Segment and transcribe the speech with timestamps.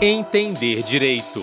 [0.00, 1.42] Entender Direito.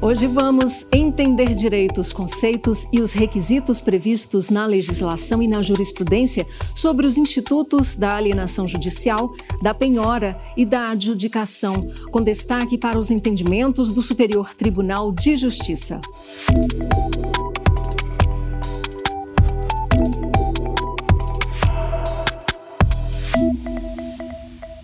[0.00, 6.46] Hoje vamos entender direito os conceitos e os requisitos previstos na legislação e na jurisprudência
[6.76, 11.74] sobre os institutos da alienação judicial, da penhora e da adjudicação,
[12.12, 16.00] com destaque para os entendimentos do Superior Tribunal de Justiça.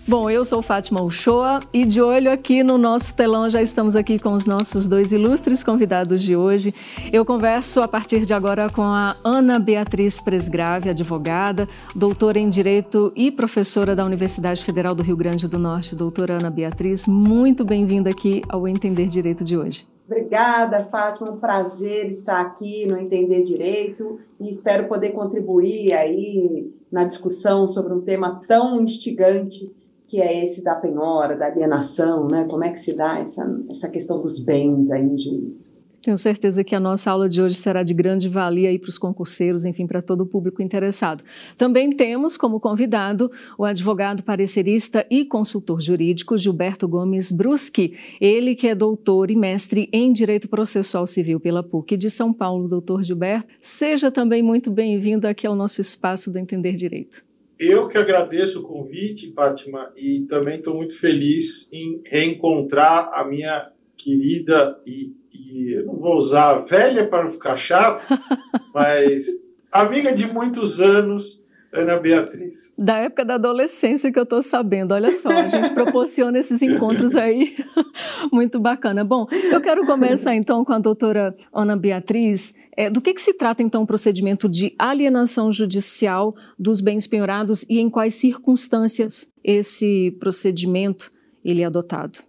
[0.07, 4.19] Bom, eu sou Fátima Uchoa e de olho aqui no nosso telão já estamos aqui
[4.19, 6.75] com os nossos dois ilustres convidados de hoje.
[7.11, 13.11] Eu converso a partir de agora com a Ana Beatriz Presgrave, advogada, doutora em Direito
[13.15, 15.95] e professora da Universidade Federal do Rio Grande do Norte.
[15.95, 19.87] Doutora Ana Beatriz, muito bem-vinda aqui ao Entender Direito de hoje.
[20.05, 21.31] Obrigada, Fátima.
[21.31, 27.91] Um prazer estar aqui no Entender Direito e espero poder contribuir aí na discussão sobre
[27.91, 29.73] um tema tão instigante
[30.15, 32.47] que é esse da penhora, da alienação, né?
[32.49, 35.75] Como é que se dá essa, essa questão dos bens aí em juízo?
[36.01, 38.97] Tenho certeza que a nossa aula de hoje será de grande valia aí para os
[38.97, 41.21] concurseiros, enfim, para todo o público interessado.
[41.57, 48.69] Também temos como convidado o advogado parecerista e consultor jurídico Gilberto Gomes Bruschi, ele que
[48.69, 52.69] é doutor e mestre em Direito Processual Civil pela PUC de São Paulo.
[52.69, 57.25] Doutor Gilberto, seja também muito bem-vindo aqui ao nosso espaço do Entender Direito.
[57.57, 63.71] Eu que agradeço o convite, Fátima, e também estou muito feliz em reencontrar a minha
[63.95, 68.05] querida e, e não vou usar velha para não ficar chato,
[68.73, 69.25] mas
[69.71, 71.44] amiga de muitos anos,
[71.75, 72.73] Ana Beatriz.
[72.77, 77.15] Da época da adolescência que eu estou sabendo, olha só, a gente proporciona esses encontros
[77.15, 77.55] aí,
[78.31, 79.03] muito bacana.
[79.03, 82.53] Bom, eu quero começar então com a doutora Ana Beatriz.
[82.77, 87.63] É, do que, que se trata então o procedimento de alienação judicial dos bens penhorados
[87.69, 91.09] e em quais circunstâncias esse procedimento
[91.43, 92.19] ele é adotado?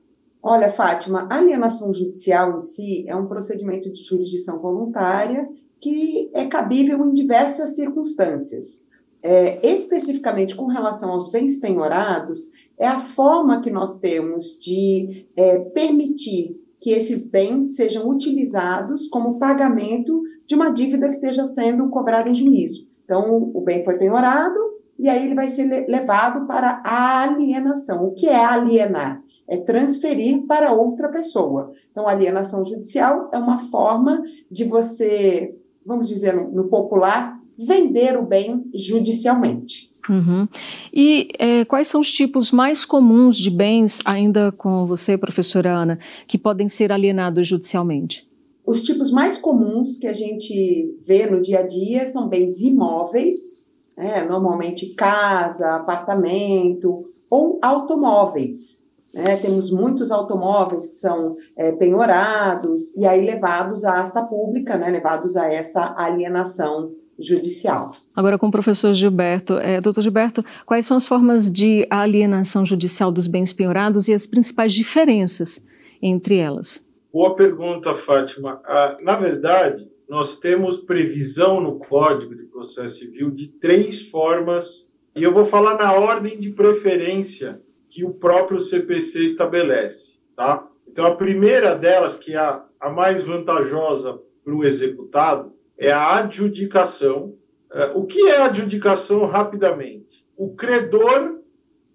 [0.42, 5.48] Olha, Fátima, a alienação judicial em si é um procedimento de jurisdição voluntária
[5.80, 8.85] que é cabível em diversas circunstâncias
[9.22, 15.58] é, especificamente com relação aos bens penhorados, é a forma que nós temos de é,
[15.70, 22.28] permitir que esses bens sejam utilizados como pagamento de uma dívida que esteja sendo cobrada
[22.28, 22.86] em juízo.
[23.04, 24.58] Então, o bem foi penhorado
[24.98, 28.04] e aí ele vai ser levado para a alienação.
[28.04, 29.22] O que é alienar?
[29.48, 31.72] É transferir para outra pessoa.
[31.90, 38.26] Então, alienação judicial é uma forma de você, vamos dizer no, no popular, vender o
[38.26, 39.96] bem judicialmente.
[40.08, 40.48] Uhum.
[40.92, 45.98] E é, quais são os tipos mais comuns de bens, ainda com você, professora Ana,
[46.26, 48.26] que podem ser alienados judicialmente?
[48.64, 53.72] Os tipos mais comuns que a gente vê no dia a dia são bens imóveis,
[53.96, 58.90] né, normalmente casa, apartamento ou automóveis.
[59.14, 59.36] Né?
[59.36, 65.36] Temos muitos automóveis que são é, penhorados e aí levados à asta pública, né, levados
[65.36, 67.94] a essa alienação judicial.
[68.14, 69.54] Agora com o professor Gilberto.
[69.54, 74.26] É, doutor Gilberto, quais são as formas de alienação judicial dos bens penhorados e as
[74.26, 75.66] principais diferenças
[76.02, 76.86] entre elas?
[77.12, 78.60] Boa pergunta, Fátima.
[78.64, 85.22] Ah, na verdade, nós temos previsão no Código de Processo Civil de três formas, e
[85.22, 90.18] eu vou falar na ordem de preferência que o próprio CPC estabelece.
[90.36, 90.66] Tá?
[90.86, 96.18] Então, a primeira delas, que é a, a mais vantajosa para o executado, é a
[96.18, 97.34] adjudicação.
[97.72, 100.26] É, o que é adjudicação rapidamente?
[100.36, 101.40] O credor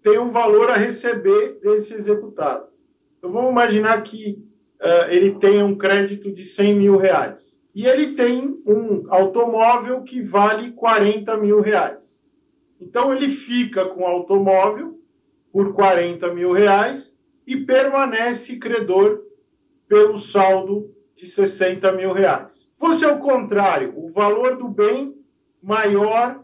[0.02, 2.68] tem um valor a receber desse executado.
[3.18, 4.44] Então vamos imaginar que
[4.82, 10.22] uh, ele tenha um crédito de 100 mil reais e ele tem um automóvel que
[10.22, 12.02] vale 40 mil reais.
[12.80, 15.00] Então ele fica com o automóvel
[15.52, 19.22] por 40 mil reais e permanece credor
[19.88, 22.71] pelo saldo de 60 mil reais.
[22.82, 25.16] Fosse ao contrário, o valor do bem
[25.62, 26.44] maior,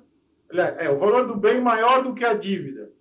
[0.77, 2.91] é, o valor do bem maior do que a dívida,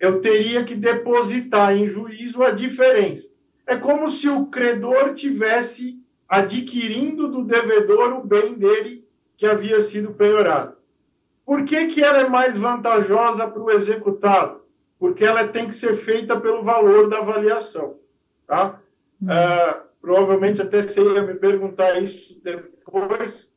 [0.00, 3.30] eu teria que depositar em juízo a diferença.
[3.66, 9.06] É como se o credor tivesse adquirindo do devedor o bem dele
[9.36, 10.74] que havia sido penhorado.
[11.44, 14.62] Por que, que ela é mais vantajosa para o executado?
[14.98, 17.98] Porque ela tem que ser feita pelo valor da avaliação.
[18.46, 18.80] Tá?
[19.20, 19.26] Hum.
[19.26, 23.52] Uh, provavelmente até você ia me perguntar isso depois,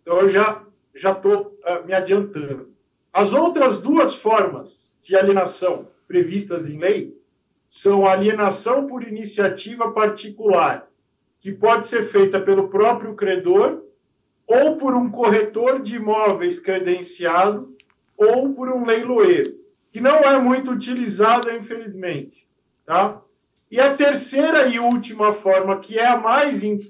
[0.00, 0.64] então eu já
[0.94, 2.72] já estou uh, me adiantando.
[3.12, 7.20] As outras duas formas de alienação previstas em lei
[7.68, 10.88] são alienação por iniciativa particular,
[11.40, 13.82] que pode ser feita pelo próprio credor
[14.46, 17.76] ou por um corretor de imóveis credenciado
[18.16, 19.58] ou por um leiloeiro,
[19.92, 22.48] que não é muito utilizada, infelizmente,
[22.86, 23.20] tá?
[23.70, 26.80] E a terceira e última forma, que é a mais, in,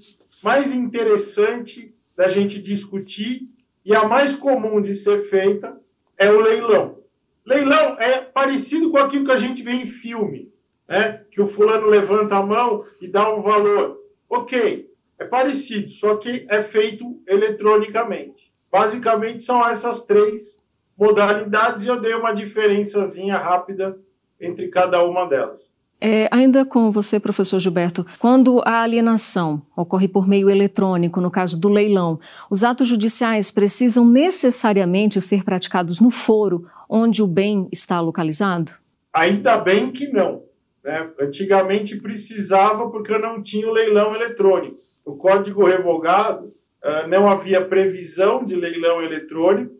[0.42, 3.48] mais interessante da gente discutir
[3.84, 5.76] e a mais comum de ser feita,
[6.16, 6.98] é o leilão.
[7.44, 10.52] Leilão é parecido com aquilo que a gente vê em filme,
[10.86, 11.24] né?
[11.30, 13.98] que o fulano levanta a mão e dá um valor.
[14.28, 14.88] Ok,
[15.18, 18.52] é parecido, só que é feito eletronicamente.
[18.70, 20.62] Basicamente são essas três
[20.96, 23.98] modalidades e eu dei uma diferençazinha rápida
[24.40, 25.67] entre cada uma delas.
[26.00, 31.60] É, ainda com você, professor Gilberto, quando a alienação ocorre por meio eletrônico, no caso
[31.60, 38.00] do leilão, os atos judiciais precisam necessariamente ser praticados no foro onde o bem está
[38.00, 38.72] localizado?
[39.12, 40.44] Ainda bem que não.
[40.84, 41.10] Né?
[41.20, 44.78] Antigamente precisava porque não tinha o leilão eletrônico.
[45.04, 49.74] No Código Revogado uh, não havia previsão de leilão eletrônico,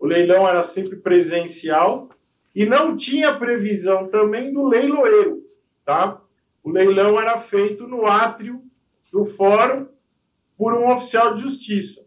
[0.00, 2.08] o leilão era sempre presencial
[2.56, 5.49] e não tinha previsão também do leiloeiro
[5.84, 6.20] tá?
[6.62, 8.62] O leilão era feito no átrio
[9.12, 9.86] do fórum
[10.56, 12.06] por um oficial de justiça.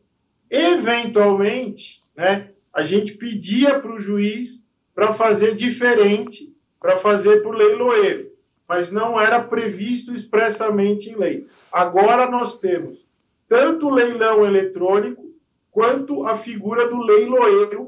[0.50, 8.31] Eventualmente, né, a gente pedia para o juiz para fazer diferente, para fazer por leiloeiro,
[8.68, 11.48] mas não era previsto expressamente em lei.
[11.72, 13.04] Agora nós temos
[13.48, 15.34] tanto o leilão eletrônico
[15.72, 17.84] quanto a figura do leiloeiro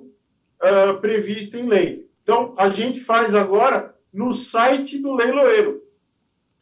[0.61, 2.07] uh, prevista em lei.
[2.23, 5.83] Então, a gente faz agora no site do leiloeiro.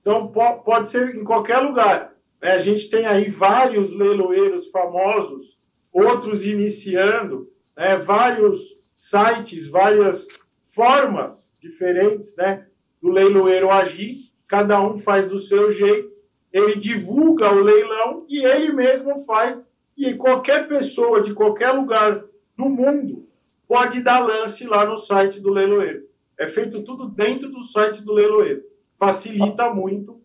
[0.02, 2.16] Então, pode ser em qualquer lugar.
[2.42, 2.52] Né?
[2.52, 5.60] A gente tem aí vários leiloeiros famosos,
[5.92, 7.48] outros iniciando,
[7.78, 7.96] né?
[7.98, 10.28] vários sites, várias
[10.66, 12.66] formas diferentes né?
[13.00, 16.12] do leiloeiro agir, cada um faz do seu jeito,
[16.52, 19.60] ele divulga o leilão e ele mesmo faz,
[19.96, 22.24] e qualquer pessoa de qualquer lugar
[22.58, 23.28] do mundo
[23.68, 26.13] pode dar lance lá no site do leiloeiro.
[26.40, 28.64] É feito tudo dentro do site do leiloeiro
[29.04, 29.76] facilita posso?
[29.76, 30.22] muito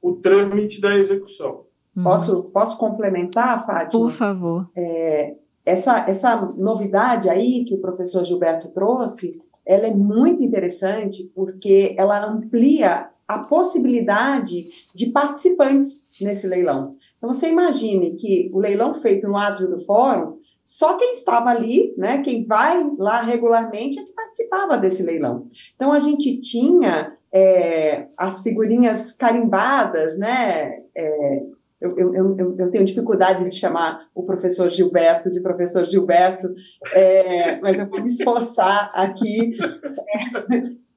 [0.00, 1.64] o trâmite da execução.
[1.96, 2.04] Uhum.
[2.04, 4.02] Posso, posso complementar, Fátima?
[4.02, 4.70] Por favor.
[4.76, 5.36] É,
[5.66, 12.24] essa, essa novidade aí que o professor Gilberto trouxe, ela é muito interessante porque ela
[12.26, 16.94] amplia a possibilidade de participantes nesse leilão.
[17.18, 20.38] Então, você imagine que o leilão feito no átrio do fórum,
[20.70, 25.48] só quem estava ali, né, quem vai lá regularmente é que participava desse leilão.
[25.74, 30.78] Então, a gente tinha é, as figurinhas carimbadas, né?
[30.96, 31.42] É,
[31.80, 36.46] eu, eu, eu, eu, tenho dificuldade de chamar o professor Gilberto de professor Gilberto,
[36.92, 39.56] é, mas eu vou me esforçar aqui.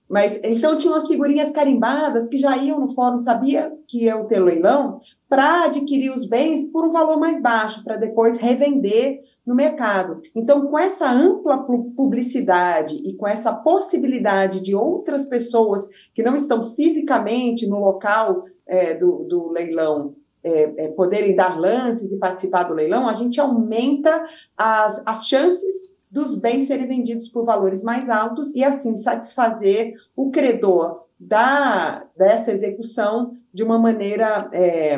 [0.10, 4.40] Mas então tinham as figurinhas carimbadas que já iam no fórum, sabia que ia ter
[4.40, 10.22] leilão, para adquirir os bens por um valor mais baixo, para depois revender no mercado.
[10.36, 11.66] Então, com essa ampla
[11.96, 18.96] publicidade e com essa possibilidade de outras pessoas que não estão fisicamente no local é,
[18.96, 24.24] do, do leilão é, é, poderem dar lances e participar do leilão, a gente aumenta
[24.58, 30.30] as, as chances dos bens serem vendidos por valores mais altos e assim satisfazer o
[30.30, 34.96] credor da, dessa execução de uma maneira, é,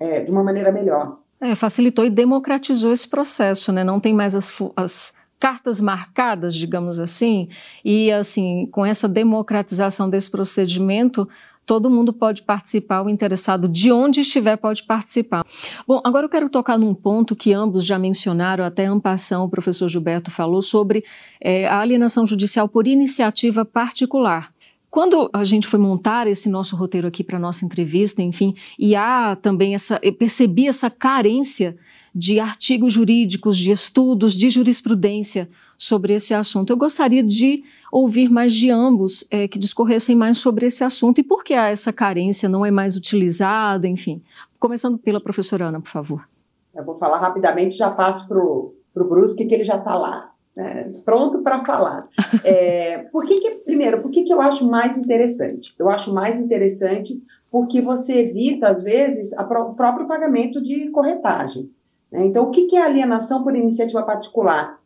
[0.00, 1.18] é, de uma maneira melhor.
[1.38, 3.84] É, facilitou e democratizou esse processo, né?
[3.84, 7.50] Não tem mais as, as cartas marcadas, digamos assim,
[7.84, 11.28] e assim, com essa democratização desse procedimento,
[11.66, 15.44] todo mundo pode participar, o interessado de onde estiver pode participar.
[15.86, 19.88] Bom, agora eu quero tocar num ponto que ambos já mencionaram, até ampação o professor
[19.88, 21.04] Gilberto falou sobre
[21.40, 24.54] é, a alienação judicial por iniciativa particular.
[24.96, 29.36] Quando a gente foi montar esse nosso roteiro aqui para nossa entrevista, enfim, e há
[29.36, 31.76] também essa, eu percebi essa carência
[32.14, 36.70] de artigos jurídicos, de estudos, de jurisprudência sobre esse assunto.
[36.70, 37.62] Eu gostaria de
[37.92, 41.68] ouvir mais de ambos é, que discorressem mais sobre esse assunto e por que há
[41.68, 44.22] essa carência, não é mais utilizado, enfim.
[44.58, 46.26] Começando pela professora Ana, por favor.
[46.74, 50.32] Eu vou falar rapidamente, já passo para o Brusque, que ele já está lá.
[50.56, 52.08] Né, pronto para falar.
[52.42, 55.74] É, por que, que primeiro, por que, que eu acho mais interessante?
[55.78, 61.70] Eu acho mais interessante porque você evita, às vezes, o próprio pagamento de corretagem.
[62.10, 62.24] Né?
[62.24, 64.80] Então, o que é alienação por iniciativa particular?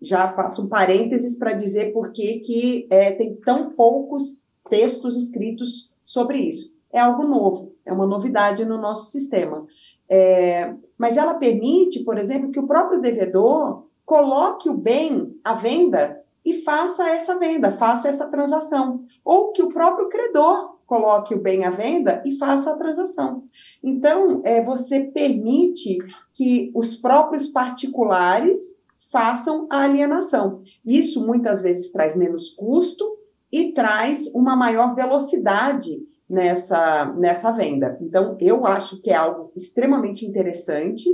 [0.00, 5.94] Já faço um parênteses para dizer por que, que é, tem tão poucos textos escritos
[6.04, 6.76] sobre isso.
[6.92, 9.66] É algo novo, é uma novidade no nosso sistema.
[10.08, 16.22] É, mas ela permite, por exemplo, que o próprio devedor coloque o bem à venda
[16.44, 19.04] e faça essa venda, faça essa transação.
[19.24, 23.42] Ou que o próprio credor coloque o bem à venda e faça a transação.
[23.82, 25.98] Então, é, você permite
[26.32, 30.60] que os próprios particulares façam a alienação.
[30.84, 33.04] Isso muitas vezes traz menos custo
[33.50, 37.98] e traz uma maior velocidade nessa, nessa venda.
[38.00, 41.08] Então, eu acho que é algo extremamente interessante,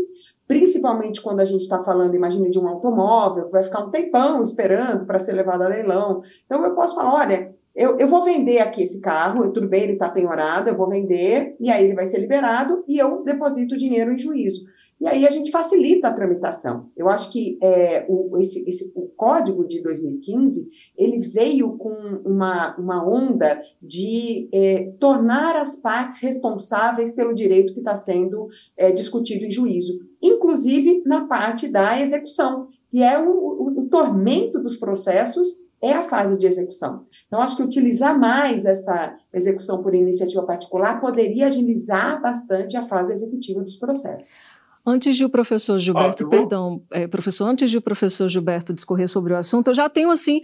[0.53, 4.43] principalmente quando a gente está falando, imagine, de um automóvel que vai ficar um tempão
[4.43, 6.23] esperando para ser levado a leilão.
[6.45, 9.93] Então, eu posso falar: olha, eu, eu vou vender aqui esse carro, tudo bem, ele
[9.95, 13.79] está penhorado, eu vou vender, e aí ele vai ser liberado e eu deposito o
[13.79, 14.61] dinheiro em juízo.
[15.03, 16.89] E aí a gente facilita a tramitação.
[16.97, 21.93] Eu acho que é, o, esse, esse, o código de 2015, ele veio com
[22.25, 28.93] uma, uma onda de é, tornar as partes responsáveis pelo direito que está sendo é,
[28.93, 34.77] discutido em juízo, inclusive na parte da execução, que é o, o, o tormento dos
[34.77, 37.05] processos é a fase de execução.
[37.27, 43.13] Então, acho que utilizar mais essa execução por iniciativa particular poderia agilizar bastante a fase
[43.13, 44.62] executiva dos processos.
[44.85, 49.09] Antes de o professor Gilberto, ah, perdão, é, professor, antes de o professor Gilberto discorrer
[49.09, 50.43] sobre o assunto, eu já tenho assim,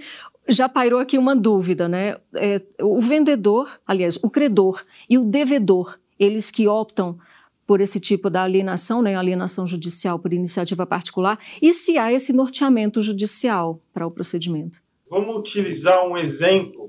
[0.48, 2.16] já pairou aqui uma dúvida, né?
[2.34, 7.18] É, o vendedor, aliás, o credor e o devedor, eles que optam
[7.66, 12.32] por esse tipo da alienação, né, alienação judicial por iniciativa particular, e se há esse
[12.32, 14.80] norteamento judicial para o procedimento?
[15.10, 16.88] Vamos utilizar um exemplo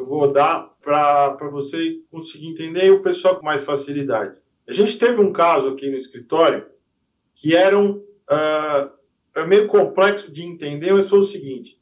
[0.00, 4.34] eu vou dar para você conseguir entender e o pessoal com mais facilidade.
[4.66, 6.64] A gente teve um caso aqui no escritório
[7.40, 11.80] que era um, uh, meio complexo de entender, mas foi o seguinte: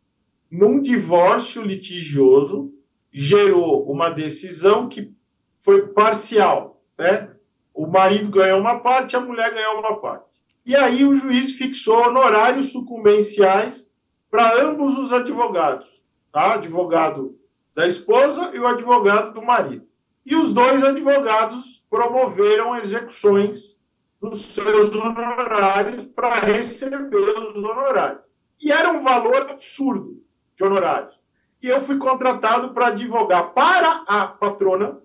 [0.49, 2.73] num divórcio litigioso,
[3.13, 5.13] gerou uma decisão que
[5.61, 7.35] foi parcial, né?
[7.75, 10.39] O marido ganhou uma parte, a mulher ganhou uma parte.
[10.65, 13.93] E aí o juiz fixou honorários sucumbenciais
[14.31, 15.89] para ambos os advogados,
[16.33, 16.55] tá?
[16.55, 17.37] Advogado
[17.75, 19.87] da esposa e o advogado do marido.
[20.25, 23.78] E os dois advogados promoveram execuções
[24.21, 28.23] dos seus honorários para receber os honorários.
[28.61, 30.23] E era um valor absurdo
[30.57, 31.19] de honorários.
[31.63, 35.01] E eu fui contratado para advogar para a patrona,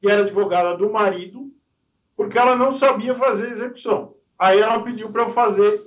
[0.00, 1.50] que era advogada do marido,
[2.16, 4.14] porque ela não sabia fazer execução.
[4.38, 5.82] Aí ela pediu para eu fazer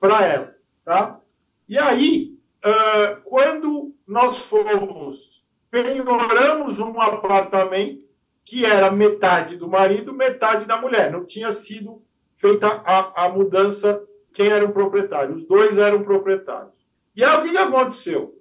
[0.00, 1.20] para ela, tá?
[1.68, 8.04] E aí, uh, quando nós fomos, penhoramos um apartamento
[8.44, 11.10] que era metade do marido, metade da mulher.
[11.10, 12.02] Não tinha sido
[12.42, 15.36] feita a, a mudança quem era o proprietário.
[15.36, 16.74] Os dois eram proprietários.
[17.14, 18.34] E aí o que aconteceu?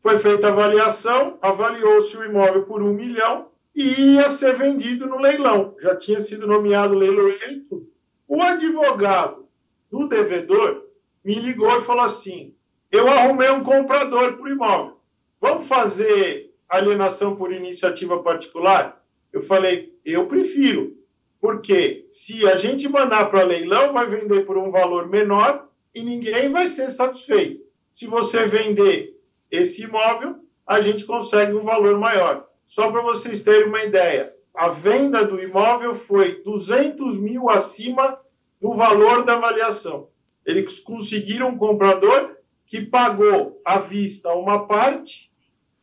[0.00, 5.18] Foi feita a avaliação, avaliou-se o imóvel por um milhão e ia ser vendido no
[5.18, 5.74] leilão.
[5.80, 7.90] Já tinha sido nomeado leiloeiro e tudo.
[8.28, 9.48] O advogado
[9.90, 10.84] do devedor
[11.24, 12.54] me ligou e falou assim:
[12.92, 14.98] eu arrumei um comprador para o imóvel.
[15.40, 19.04] Vamos fazer alienação por iniciativa particular?
[19.32, 20.96] Eu falei, eu prefiro,
[21.42, 26.52] porque se a gente mandar para leilão, vai vender por um valor menor e ninguém
[26.52, 27.64] vai ser satisfeito.
[27.92, 29.20] Se você vender
[29.50, 32.46] esse imóvel, a gente consegue um valor maior.
[32.64, 38.20] Só para vocês terem uma ideia, a venda do imóvel foi 200 mil acima
[38.60, 40.06] do valor da avaliação.
[40.46, 45.28] Eles conseguiram um comprador que pagou à vista uma parte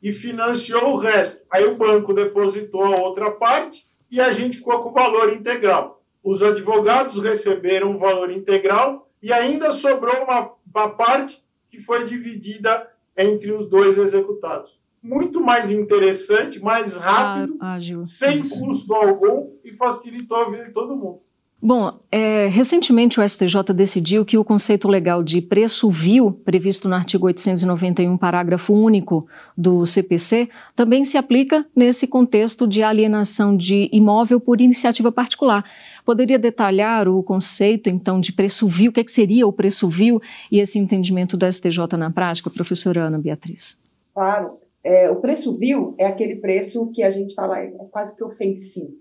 [0.01, 1.41] e financiou o resto.
[1.51, 6.01] Aí o banco depositou a outra parte e a gente ficou com o valor integral.
[6.23, 12.89] Os advogados receberam o valor integral e ainda sobrou uma, uma parte que foi dividida
[13.17, 14.79] entre os dois executados.
[15.01, 20.71] Muito mais interessante, mais rápido, ah, ágil, sem custo algum e facilitou a vida de
[20.71, 21.21] todo mundo.
[21.61, 26.95] Bom, é, recentemente o STJ decidiu que o conceito legal de preço vil, previsto no
[26.95, 34.39] artigo 891, parágrafo único do CPC, também se aplica nesse contexto de alienação de imóvel
[34.39, 35.65] por iniciativa particular.
[36.05, 38.89] Poderia detalhar o conceito, então, de preço vil?
[38.89, 42.49] O que, é que seria o preço vil e esse entendimento do STJ na prática,
[42.49, 43.77] professora Ana Beatriz?
[44.13, 44.57] Claro.
[44.81, 48.95] É, o preço vil é aquele preço que a gente fala é quase que ofensivo,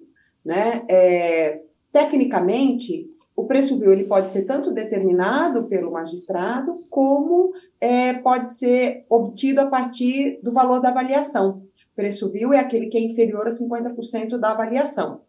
[0.44, 0.82] né?
[0.90, 1.60] É,
[1.92, 9.04] Tecnicamente, o preço vil ele pode ser tanto determinado pelo magistrado, como é, pode ser
[9.08, 11.62] obtido a partir do valor da avaliação.
[11.94, 15.22] Preço vil é aquele que é inferior a 50% da avaliação.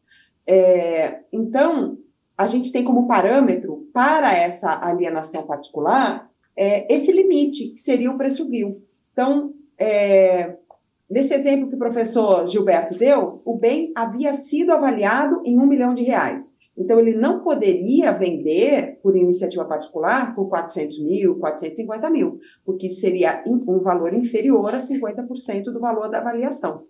[0.46, 1.98] É, então,
[2.38, 8.18] a gente tem como parâmetro para essa alienação particular é, esse limite, que seria o
[8.18, 8.84] preço vil.
[9.13, 10.58] Então, é,
[11.10, 15.94] nesse exemplo que o professor Gilberto deu, o bem havia sido avaliado em um milhão
[15.94, 16.58] de reais.
[16.78, 23.01] Então, ele não poderia vender por iniciativa particular por 400 mil, 450 mil, porque isso
[23.01, 26.84] seria um valor inferior a 50% do valor da avaliação.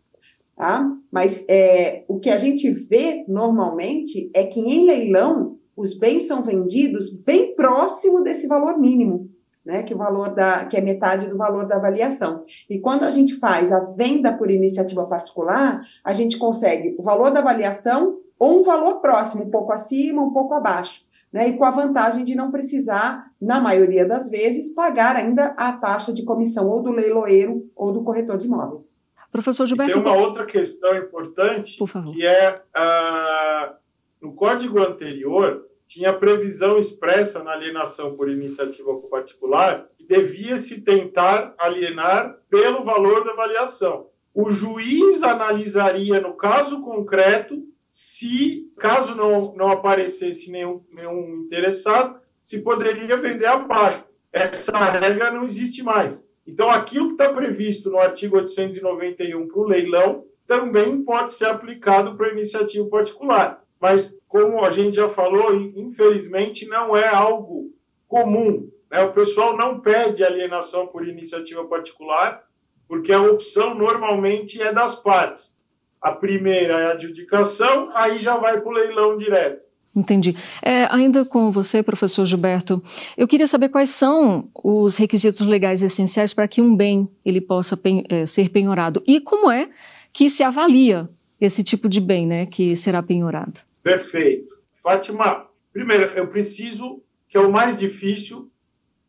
[0.55, 0.85] Tá?
[1.09, 6.43] Mas é, o que a gente vê normalmente é que em leilão os bens são
[6.43, 9.29] vendidos bem próximo desse valor mínimo.
[9.69, 12.41] Né, que o valor da que é metade do valor da avaliação.
[12.67, 17.29] E quando a gente faz a venda por iniciativa particular, a gente consegue o valor
[17.29, 21.07] da avaliação ou um valor próximo, um pouco acima, um pouco abaixo.
[21.31, 25.73] Né, e com a vantagem de não precisar, na maioria das vezes, pagar ainda a
[25.73, 29.03] taxa de comissão ou do leiloeiro ou do corretor de imóveis.
[29.31, 29.91] Professor Gilberto.
[29.91, 31.77] E tem uma outra questão importante,
[32.11, 33.75] que é uh,
[34.19, 42.37] no código anterior tinha previsão expressa na alienação por iniciativa particular que devia-se tentar alienar
[42.47, 44.05] pelo valor da avaliação.
[44.31, 52.61] O juiz analisaria no caso concreto se, caso não, não aparecesse nenhum, nenhum interessado, se
[52.61, 54.05] poderia vender abaixo.
[54.31, 56.23] Essa regra não existe mais.
[56.45, 62.15] Então, aquilo que está previsto no artigo 891 para o leilão também pode ser aplicado
[62.15, 63.59] para iniciativa particular.
[63.79, 67.71] Mas, como a gente já falou, infelizmente não é algo
[68.07, 68.69] comum.
[68.91, 69.01] Né?
[69.03, 72.43] O pessoal não pede alienação por iniciativa particular,
[72.87, 75.57] porque a opção normalmente é das partes.
[76.01, 79.69] A primeira é a adjudicação, aí já vai para o leilão direto.
[79.95, 80.35] Entendi.
[80.61, 82.81] É, ainda com você, professor Gilberto,
[83.17, 87.75] eu queria saber quais são os requisitos legais essenciais para que um bem ele possa
[87.75, 89.69] pen, é, ser penhorado e como é
[90.13, 91.09] que se avalia
[91.41, 93.61] esse tipo de bem, né, que será penhorado.
[93.81, 95.47] Perfeito, Fátima.
[95.71, 98.51] Primeiro, eu preciso que é o mais difícil,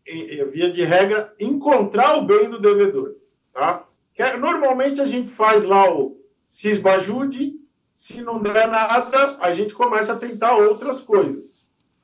[0.05, 3.17] via de regra, encontrar o bem do devedor,
[3.53, 3.87] tá?
[4.17, 7.59] É, normalmente a gente faz lá o cisbajude
[7.95, 11.45] se não der nada, a gente começa a tentar outras coisas.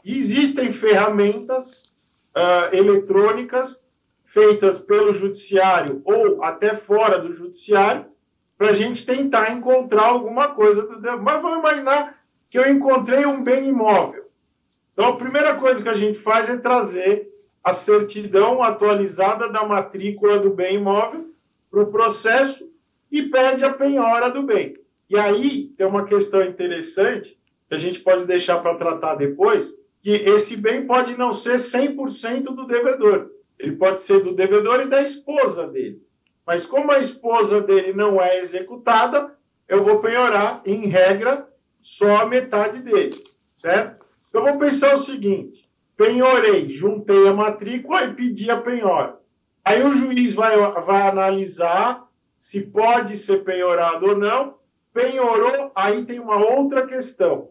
[0.04, 1.96] E existem ferramentas
[2.36, 3.82] uh, eletrônicas
[4.24, 8.06] feitas pelo judiciário ou até fora do judiciário
[8.58, 10.86] para a gente tentar encontrar alguma coisa.
[11.22, 12.15] Mas vamos imaginar
[12.48, 14.26] que eu encontrei um bem imóvel.
[14.92, 17.28] Então, a primeira coisa que a gente faz é trazer
[17.62, 21.30] a certidão atualizada da matrícula do bem imóvel
[21.70, 22.70] para o processo
[23.10, 24.76] e pede a penhora do bem.
[25.10, 27.38] E aí tem uma questão interessante
[27.68, 32.44] que a gente pode deixar para tratar depois, que esse bem pode não ser 100%
[32.44, 33.30] do devedor.
[33.58, 36.00] Ele pode ser do devedor e da esposa dele.
[36.46, 39.34] Mas como a esposa dele não é executada,
[39.68, 41.48] eu vou penhorar, em regra,
[41.86, 43.14] só a metade dele,
[43.54, 44.04] certo?
[44.28, 49.20] Então vamos pensar o seguinte: penhorei, juntei a matrícula e pedi a penhora.
[49.64, 52.04] Aí o juiz vai, vai analisar
[52.40, 54.56] se pode ser penhorado ou não
[54.92, 57.50] penhorou, aí tem uma outra questão,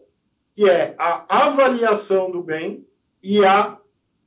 [0.54, 2.86] que é a avaliação do bem
[3.22, 3.78] e a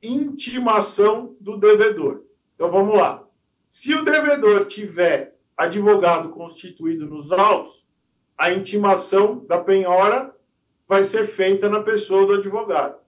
[0.02, 2.24] intimação do devedor.
[2.56, 3.22] Então vamos lá.
[3.68, 7.86] Se o devedor tiver advogado constituído nos autos,
[8.40, 10.34] a intimação da penhora
[10.88, 12.98] vai ser feita na pessoa do advogado.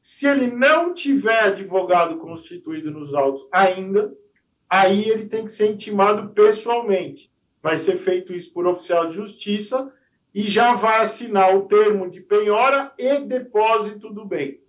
[0.00, 4.12] Se ele não tiver advogado constituído nos autos ainda,
[4.68, 7.30] aí ele tem que ser intimado pessoalmente.
[7.62, 9.94] Vai ser feito isso por oficial de justiça
[10.34, 14.60] e já vai assinar o termo de penhora e depósito do bem.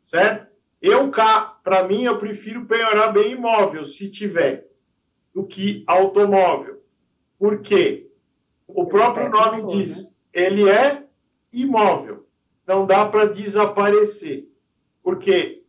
[0.00, 0.46] Certo?
[0.80, 4.68] Eu cá, para mim, eu prefiro penhorar bem imóvel, se tiver,
[5.34, 6.80] do que automóvel.
[7.36, 8.05] Por quê?
[8.66, 10.12] O próprio nome diz, né?
[10.32, 11.04] ele é
[11.52, 12.26] imóvel.
[12.66, 14.48] Não dá para desaparecer.
[15.02, 15.62] Porque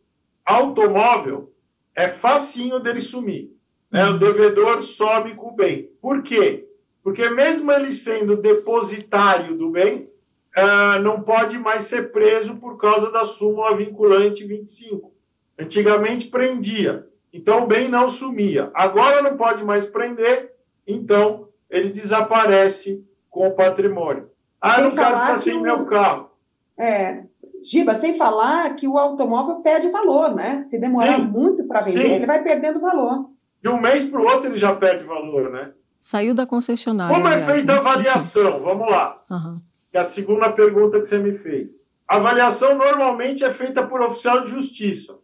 [0.44, 1.52] automóvel
[1.94, 3.52] é facinho dele sumir.
[3.90, 4.04] Né?
[4.06, 5.90] O devedor some com o bem.
[6.00, 6.68] Por quê?
[7.02, 10.10] Porque mesmo ele sendo depositário do bem,
[10.56, 15.12] uh, não pode mais ser preso por causa da súmula vinculante 25.
[15.58, 18.70] Antigamente prendia, então o bem não sumia.
[18.74, 20.52] Agora não pode mais prender,
[20.86, 24.30] então ele desaparece com o patrimônio.
[24.60, 25.60] Ah, sem não quero ficar sem o...
[25.60, 26.30] meu carro.
[26.78, 27.24] É,
[27.62, 30.62] Giba, sem falar que o automóvel perde valor, né?
[30.62, 32.12] Se demorar sim, muito para vender, sim.
[32.14, 33.28] ele vai perdendo valor
[33.62, 35.72] de um mês para o outro ele já perde valor, né?
[36.00, 37.14] Saiu da concessionária.
[37.14, 37.78] Como é feita né?
[37.78, 38.60] a avaliação?
[38.60, 39.22] Vamos lá.
[39.30, 39.60] Uhum.
[39.92, 41.82] É a segunda pergunta que você me fez.
[42.06, 45.18] A avaliação normalmente é feita por oficial de justiça.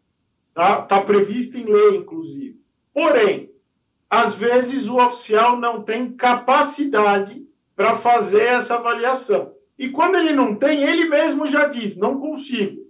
[0.48, 2.61] Está tá prevista em lei, inclusive.
[2.92, 3.50] Porém,
[4.09, 9.53] às vezes o oficial não tem capacidade para fazer essa avaliação.
[9.79, 12.83] E quando ele não tem, ele mesmo já diz: não consigo.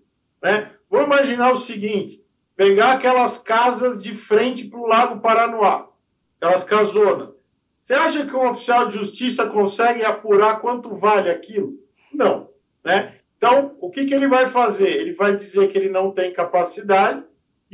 [0.43, 0.71] Né?
[0.91, 2.23] Vou imaginar o seguinte:
[2.57, 5.89] pegar aquelas casas de frente para o Lago Paranoá,
[6.37, 7.35] aquelas casonas.
[7.81, 11.75] Você acha que um oficial de justiça consegue apurar quanto vale aquilo?
[12.13, 12.49] Não.
[12.83, 13.17] Né?
[13.37, 14.89] Então, o que, que ele vai fazer?
[14.89, 17.23] Ele vai dizer que ele não tem capacidade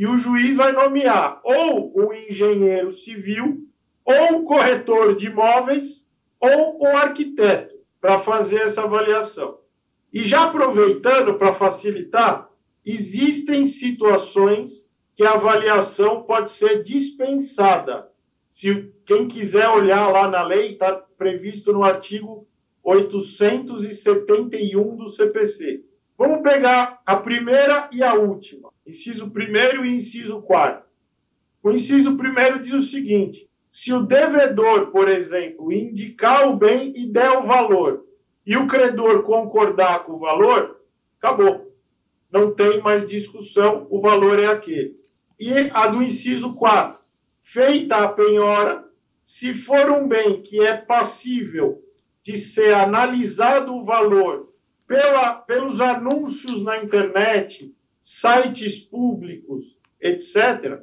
[0.00, 3.68] e o juiz vai nomear ou um engenheiro civil,
[4.02, 6.10] ou um corretor de imóveis,
[6.40, 9.58] ou um arquiteto para fazer essa avaliação.
[10.10, 12.48] E já aproveitando para facilitar,
[12.82, 18.08] existem situações que a avaliação pode ser dispensada.
[18.48, 22.48] Se quem quiser olhar lá na lei, está previsto no artigo
[22.82, 25.84] 871 do CPC.
[26.20, 30.86] Vamos pegar a primeira e a última, inciso primeiro e inciso quarto.
[31.62, 37.06] O inciso primeiro diz o seguinte: se o devedor, por exemplo, indicar o bem e
[37.06, 38.04] der o valor,
[38.44, 40.82] e o credor concordar com o valor,
[41.18, 41.74] acabou.
[42.30, 45.00] Não tem mais discussão, o valor é aquele.
[45.38, 47.00] E a do inciso 4,
[47.40, 48.84] feita a penhora,
[49.24, 51.82] se for um bem que é passível
[52.22, 54.49] de ser analisado o valor
[54.90, 60.82] pela, pelos anúncios na internet, sites públicos, etc.,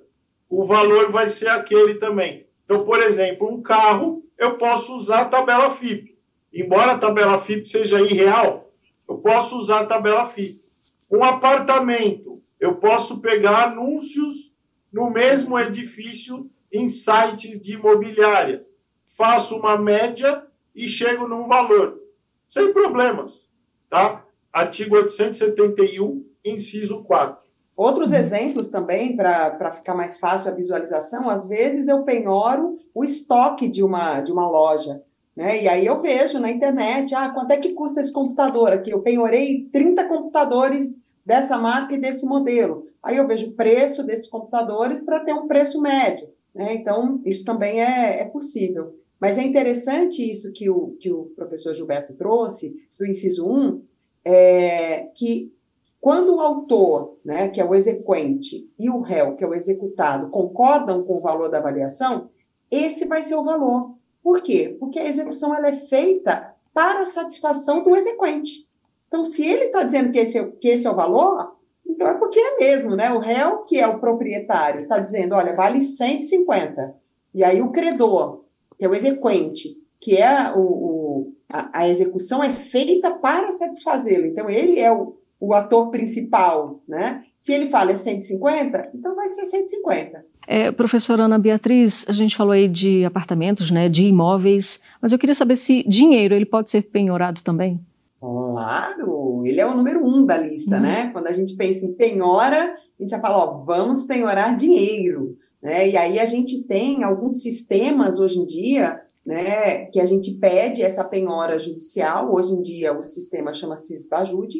[0.50, 2.48] o valor vai ser aquele também.
[2.63, 6.17] Então, por exemplo, um carro, eu posso usar a tabela FIP.
[6.54, 8.72] Embora a tabela FIP seja irreal,
[9.10, 10.63] eu posso usar a tabela FIP.
[11.12, 14.54] Um apartamento, eu posso pegar anúncios
[14.89, 18.72] no mesmo edifício em sites de imobiliárias.
[19.10, 22.00] Faço uma média e chego num valor,
[22.48, 23.48] sem problemas,
[23.89, 24.26] tá?
[24.52, 27.47] Artigo 871, inciso 4.
[27.76, 33.67] Outros exemplos também, para ficar mais fácil a visualização, às vezes eu penhoro o estoque
[33.67, 35.04] de uma, de uma loja.
[35.36, 35.62] Né?
[35.62, 38.89] E aí eu vejo na internet, ah, quanto é que custa esse computador aqui?
[38.89, 42.82] Eu penhorei 30 computadores dessa marca e desse modelo.
[43.04, 46.28] Aí eu vejo o preço desses computadores para ter um preço médio.
[46.56, 46.73] Né?
[46.73, 48.95] Então, isso também é, é possível.
[49.19, 53.82] Mas é interessante isso que o, que o professor Gilberto trouxe, do inciso 1,
[54.25, 55.53] é, que
[55.99, 60.30] quando o autor, né, que é o exequente, e o réu, que é o executado,
[60.30, 62.30] concordam com o valor da avaliação,
[62.69, 63.95] esse vai ser o valor.
[64.21, 64.77] Por quê?
[64.80, 68.67] Porque a execução ela é feita para a satisfação do exequente.
[69.08, 72.13] Então, se ele está dizendo que esse, é, que esse é o valor, então é
[72.15, 73.12] porque é mesmo, né?
[73.12, 76.95] O réu, que é o proprietário, está dizendo, olha, vale 150.
[77.34, 78.43] E aí o credor,
[78.85, 84.25] é o exequente, que é o, o a, a, execução é feita para satisfazê-lo.
[84.25, 87.23] Então, ele é o, o ator principal, né?
[87.35, 90.25] Se ele fala é 150, então vai ser 150.
[90.47, 95.19] É, professora Ana Beatriz, a gente falou aí de apartamentos, né, de imóveis, mas eu
[95.19, 97.81] queria saber se dinheiro ele pode ser penhorado também?
[98.19, 100.81] Claro, ele é o número um da lista, uhum.
[100.81, 101.09] né?
[101.11, 105.89] Quando a gente pensa em penhora, a gente já fala, ó, vamos penhorar dinheiro, né?
[105.89, 110.82] E aí a gente tem alguns sistemas hoje em dia, né, que a gente pede
[110.82, 114.60] essa penhora judicial, hoje em dia o sistema chama Cisbajude,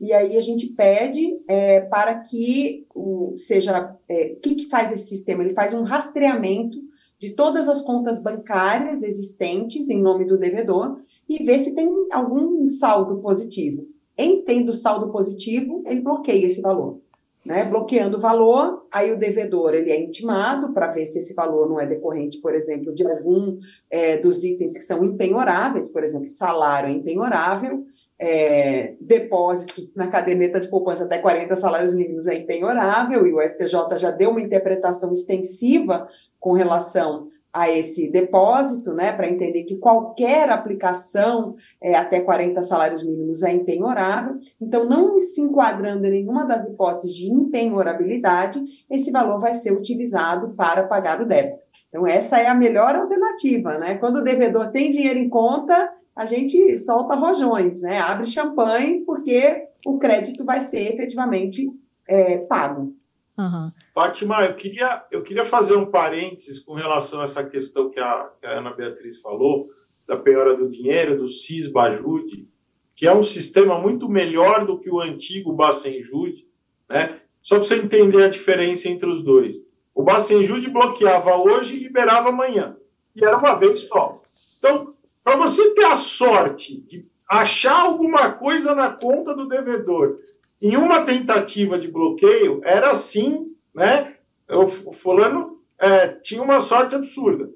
[0.00, 3.96] e aí a gente pede é, para que o, seja.
[4.08, 5.42] É, o que, que faz esse sistema?
[5.42, 6.76] Ele faz um rastreamento
[7.18, 12.68] de todas as contas bancárias existentes em nome do devedor e vê se tem algum
[12.68, 13.86] saldo positivo.
[14.18, 17.00] Em tendo saldo positivo, ele bloqueia esse valor.
[17.46, 17.62] Né?
[17.62, 21.80] Bloqueando o valor, aí o devedor ele é intimado para ver se esse valor não
[21.80, 26.88] é decorrente, por exemplo, de algum é, dos itens que são impenhoráveis, por exemplo, salário
[26.88, 27.84] é impenhorável,
[28.18, 33.96] é, depósito na caderneta de poupança até 40 salários mínimos é impenhorável, e o STJ
[33.96, 36.08] já deu uma interpretação extensiva
[36.40, 43.02] com relação a esse depósito, né, para entender que qualquer aplicação é, até 40 salários
[43.02, 44.38] mínimos é impenhorável.
[44.60, 50.50] Então, não se enquadrando em nenhuma das hipóteses de impenhorabilidade, esse valor vai ser utilizado
[50.50, 51.64] para pagar o débito.
[51.88, 53.96] Então, essa é a melhor alternativa, né?
[53.96, 58.00] Quando o devedor tem dinheiro em conta, a gente solta rojões, né?
[58.00, 61.66] Abre champanhe, porque o crédito vai ser efetivamente
[62.06, 62.94] é, pago.
[63.38, 63.70] Uhum.
[63.94, 68.30] Fátima, eu queria, eu queria fazer um parênteses com relação a essa questão que a,
[68.40, 69.68] que a Ana Beatriz falou,
[70.06, 72.48] da penhora do dinheiro, do CIS-Bajude,
[72.94, 76.48] que é um sistema muito melhor do que o antigo Bacenjude,
[76.88, 77.20] né?
[77.42, 79.56] Só para você entender a diferença entre os dois.
[79.94, 82.76] O Bacenjude bloqueava hoje e liberava amanhã.
[83.14, 84.20] E era uma vez só.
[84.58, 90.18] Então, para você ter a sorte de achar alguma coisa na conta do devedor
[90.60, 94.14] em uma tentativa de bloqueio, era assim, né?
[94.48, 97.50] O fulano é, tinha uma sorte absurda.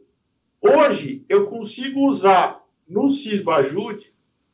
[0.60, 4.12] Hoje, eu consigo usar no Cisbajude,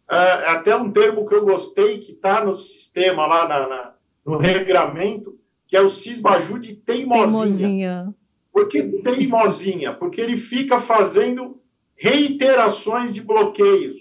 [0.09, 0.17] é,
[0.51, 5.37] até um termo que eu gostei, que está no sistema lá na, na, no regramento,
[5.67, 7.29] que é o cisbajude teimosinha.
[7.29, 8.15] teimosinha.
[8.53, 9.93] Por que teimosinha?
[9.93, 11.61] Porque ele fica fazendo
[11.97, 13.99] reiterações de bloqueios.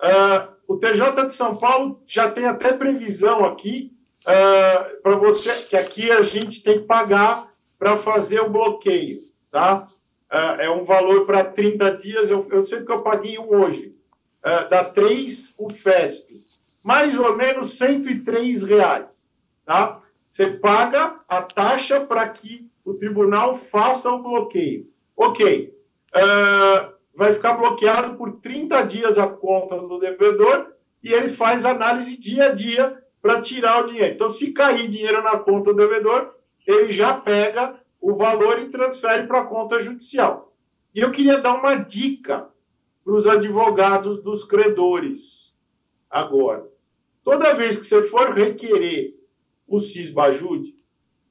[0.00, 3.92] Uh, o TJ de São Paulo já tem até previsão aqui
[4.24, 9.20] uh, ah, para você, que aqui a gente tem que pagar para fazer o bloqueio,
[9.50, 9.88] tá?
[10.30, 13.94] Uh, é um valor para 30 dias, eu, eu sei que eu paguei um hoje.
[14.44, 19.06] Uh, dá 3 UFESPs, mais ou menos 103 reais,
[19.64, 20.00] tá?
[20.30, 24.88] Você paga a taxa para que o tribunal faça o bloqueio.
[25.16, 25.74] Ok.
[26.14, 32.16] Uh, vai ficar bloqueado por 30 dias a conta do devedor e ele faz análise
[32.18, 34.14] dia a dia para tirar o dinheiro.
[34.14, 36.34] Então, se cair dinheiro na conta do devedor,
[36.66, 40.52] ele já pega o valor e transfere para a conta judicial.
[40.94, 42.48] E eu queria dar uma dica
[43.02, 45.54] para os advogados dos credores
[46.10, 46.68] agora.
[47.24, 49.14] Toda vez que você for requerer
[49.66, 50.76] o CISBAJUDE,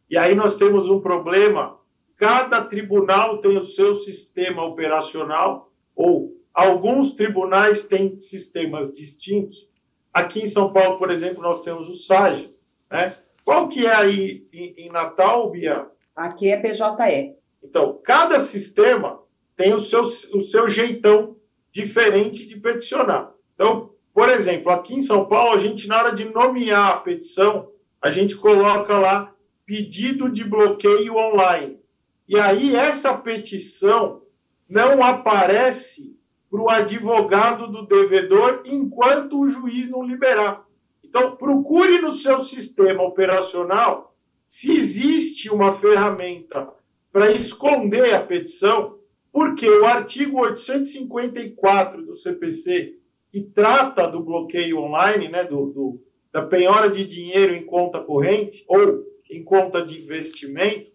[0.10, 1.78] e aí nós temos um problema,
[2.18, 9.70] cada tribunal tem o seu sistema operacional, ou alguns tribunais têm sistemas distintos.
[10.14, 12.54] Aqui em São Paulo, por exemplo, nós temos o SAGE.
[12.90, 13.18] Né?
[13.44, 15.88] Qual que é aí em, em Natal, Bia?
[16.16, 17.36] Aqui é PJE.
[17.64, 19.20] Então, cada sistema
[19.58, 21.36] tem o seu, o seu jeitão
[21.72, 23.32] diferente de peticionar.
[23.54, 27.70] Então, por exemplo, aqui em São Paulo, a gente, na hora de nomear a petição,
[28.02, 29.34] a gente coloca lá
[29.66, 31.80] pedido de bloqueio online.
[32.28, 34.22] E aí, essa petição
[34.70, 36.16] não aparece
[36.50, 40.66] para o advogado do devedor enquanto o juiz não liberar.
[41.04, 44.16] Então, procure no seu sistema operacional
[44.48, 46.70] se existe uma ferramenta
[47.12, 49.00] para esconder a petição,
[49.32, 52.98] porque o artigo 854 do CPC,
[53.32, 58.64] que trata do bloqueio online, né, do, do, da penhora de dinheiro em conta corrente
[58.68, 60.92] ou em conta de investimento,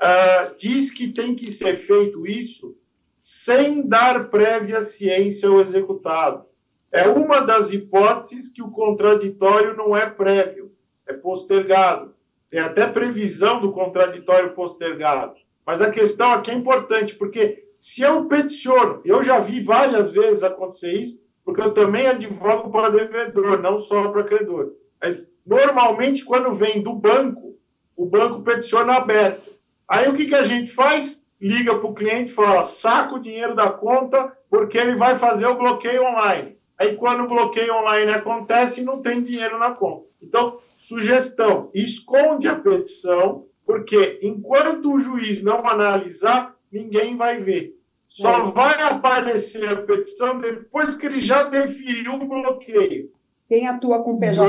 [0.00, 2.76] uh, diz que tem que ser feito isso
[3.18, 6.44] sem dar prévia ciência ao executado.
[6.92, 10.72] É uma das hipóteses que o contraditório não é prévio,
[11.06, 12.14] é postergado.
[12.50, 15.34] Tem até previsão do contraditório postergado.
[15.66, 20.44] Mas a questão aqui é importante, porque se eu peticiono, eu já vi várias vezes
[20.44, 24.72] acontecer isso, porque eu também advogo para devedor, não só para credor.
[25.00, 27.56] Mas, normalmente, quando vem do banco,
[27.96, 29.52] o banco peticiona aberto.
[29.88, 31.25] Aí, o que, que a gente faz?
[31.40, 35.46] Liga para o cliente e fala, saca o dinheiro da conta, porque ele vai fazer
[35.46, 36.56] o bloqueio online.
[36.78, 40.06] Aí, quando o bloqueio online acontece, não tem dinheiro na conta.
[40.22, 47.74] Então, sugestão, esconde a petição, porque enquanto o juiz não analisar, ninguém vai ver.
[48.08, 48.50] Só é.
[48.50, 53.10] vai aparecer a petição depois que ele já definiu o bloqueio.
[53.48, 54.40] Quem atua com PJE,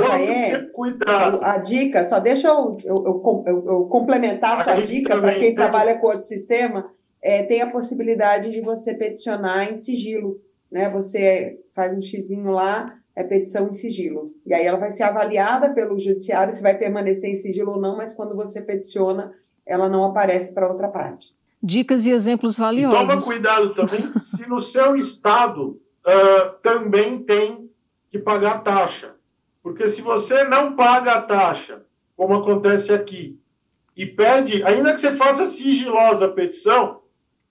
[1.41, 5.55] a dica, só deixa eu, eu, eu, eu complementar a sua dica para quem tem.
[5.55, 6.83] trabalha com outro sistema,
[7.21, 10.41] é, tem a possibilidade de você peticionar em sigilo.
[10.71, 10.89] Né?
[10.89, 14.23] Você faz um xizinho lá, é petição em sigilo.
[14.45, 17.95] E aí ela vai ser avaliada pelo judiciário se vai permanecer em sigilo ou não,
[17.95, 19.31] mas quando você peticiona,
[19.65, 22.99] ela não aparece para outra parte dicas e exemplos valiosos.
[22.99, 27.66] E toma cuidado também se no seu estado uh, também tem
[28.09, 29.15] que pagar taxa.
[29.61, 33.39] Porque se você não paga a taxa, como acontece aqui,
[33.95, 37.01] e pede, ainda que você faça sigilosa a petição,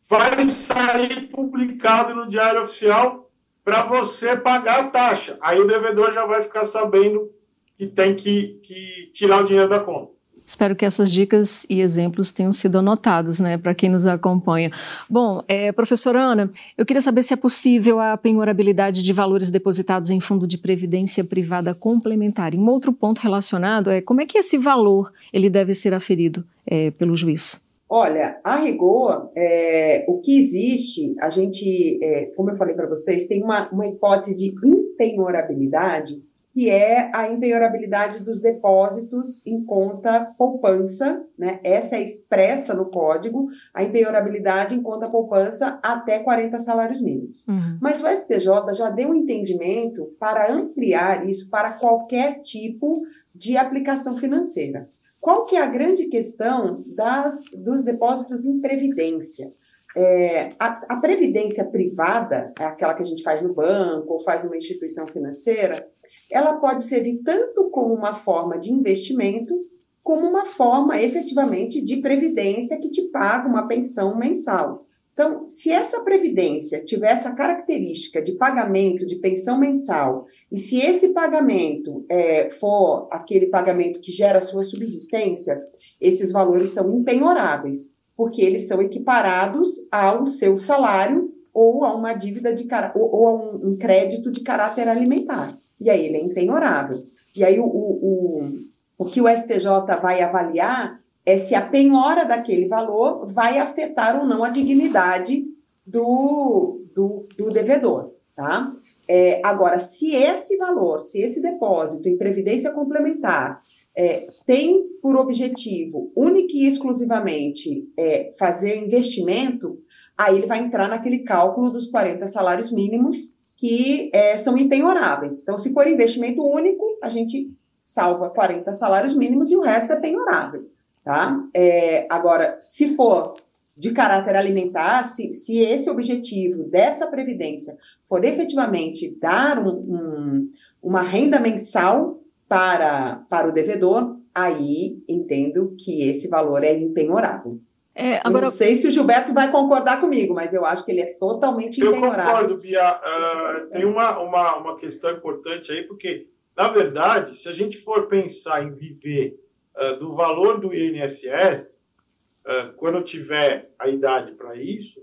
[0.09, 3.31] vai sair publicado no Diário Oficial
[3.65, 5.37] para você pagar a taxa.
[5.41, 7.33] Aí o devedor já vai ficar sabendo
[7.77, 10.16] que tem que, que tirar o dinheiro da conta.
[10.47, 14.71] Espero que essas dicas e exemplos tenham sido anotados, né, para quem nos acompanha.
[15.11, 20.09] Bom, é, professora Ana, eu queria saber se é possível a penhorabilidade de valores depositados
[20.09, 22.55] em fundo de previdência privada complementar.
[22.55, 26.45] E um outro ponto relacionado é como é que esse valor ele deve ser aferido
[26.65, 27.61] é, pelo juiz.
[27.89, 33.27] Olha, a rigor, é, o que existe, a gente, é, como eu falei para vocês,
[33.27, 36.26] tem uma, uma hipótese de impenhorabilidade
[36.57, 41.61] que é a empenhorabilidade dos depósitos em conta poupança, né?
[41.63, 47.47] Essa é expressa no código, a empenhorabilidade em conta poupança até 40 salários mínimos.
[47.47, 47.79] Uhum.
[47.79, 53.03] Mas o STJ já deu um entendimento para ampliar isso para qualquer tipo
[53.35, 54.89] de aplicação financeira.
[55.21, 59.53] Qual que é a grande questão das, dos depósitos em previdência?
[59.99, 64.45] É, a, a previdência privada, é aquela que a gente faz no banco ou faz
[64.45, 65.89] numa instituição financeira,
[66.31, 69.55] ela pode servir tanto como uma forma de investimento,
[70.03, 74.85] como uma forma efetivamente de previdência que te paga uma pensão mensal.
[75.13, 81.15] Então, se essa previdência tiver essa característica de pagamento de pensão mensal, e se esse
[81.15, 85.59] pagamento é, for aquele pagamento que gera sua subsistência,
[85.99, 92.53] esses valores são impenhoráveis, porque eles são equiparados ao seu salário ou a uma dívida
[92.53, 97.07] de ou, ou a um, um crédito de caráter alimentar e aí ele é impenhorável.
[97.35, 98.53] E aí o, o, o,
[98.99, 99.67] o que o STJ
[100.01, 105.45] vai avaliar é se a penhora daquele valor vai afetar ou não a dignidade
[105.87, 108.73] do, do, do devedor, tá?
[109.09, 113.61] É, agora, se esse valor, se esse depósito em previdência complementar
[113.97, 119.79] é, tem por objetivo único e exclusivamente é, fazer investimento,
[120.17, 125.41] aí ele vai entrar naquele cálculo dos 40 salários mínimos que é, são impenhoráveis.
[125.41, 127.51] Então, se for investimento único, a gente
[127.83, 130.69] salva 40 salários mínimos e o resto é penhorável.
[131.03, 131.41] Tá?
[131.55, 133.37] É, agora, se for
[133.77, 140.51] de caráter alimentar, se, se esse objetivo dessa previdência for efetivamente dar um, um,
[140.83, 147.61] uma renda mensal para, para o devedor, aí entendo que esse valor é impenhorável.
[147.99, 148.43] É, agora...
[148.43, 151.81] Não sei se o Gilberto vai concordar comigo, mas eu acho que ele é totalmente.
[151.81, 153.01] Eu concordo, Bia.
[153.01, 158.07] Uh, tem uma, uma, uma questão importante aí, porque, na verdade, se a gente for
[158.07, 159.43] pensar em viver
[159.75, 165.03] uh, do valor do INSS, uh, ah, quando tiver a idade para isso,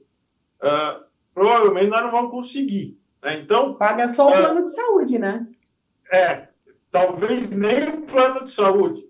[1.34, 2.95] provavelmente nós não vamos conseguir.
[3.23, 3.39] Né?
[3.39, 5.47] Então, Paga só o plano de saúde, né?
[6.12, 6.47] É,
[6.91, 9.03] talvez nem o plano de saúde.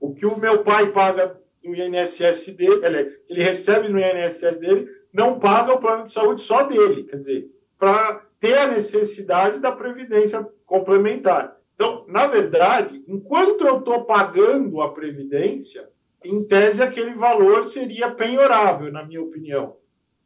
[0.00, 5.38] O que o meu pai paga no INSS dele, ele, recebe no INSS dele, não
[5.38, 10.46] paga o plano de saúde só dele, quer dizer, para ter a necessidade da previdência
[10.66, 11.56] complementar.
[11.74, 15.88] Então, na verdade, enquanto eu estou pagando a previdência,
[16.24, 19.76] em tese aquele valor seria penhorável, na minha opinião.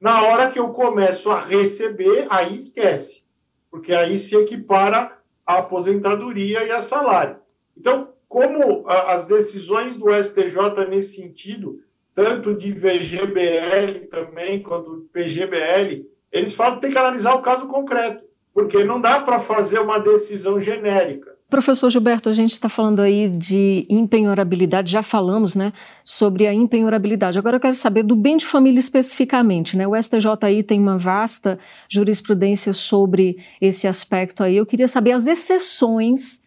[0.00, 3.26] Na hora que eu começo a receber, aí esquece,
[3.70, 7.36] porque aí se equipara a aposentadoria e a salário.
[7.76, 11.80] Então, como as decisões do STJ nesse sentido,
[12.14, 18.24] tanto de VGBL também, quanto PGBL, eles falam que tem que analisar o caso concreto,
[18.54, 21.30] porque não dá para fazer uma decisão genérica.
[21.50, 25.70] Professor Gilberto, a gente está falando aí de empenhorabilidade, já falamos né,
[26.02, 27.38] sobre a empenhorabilidade.
[27.38, 29.76] Agora eu quero saber do bem de família especificamente.
[29.76, 29.86] Né?
[29.86, 34.56] O STJI tem uma vasta jurisprudência sobre esse aspecto aí.
[34.56, 36.42] Eu queria saber as exceções,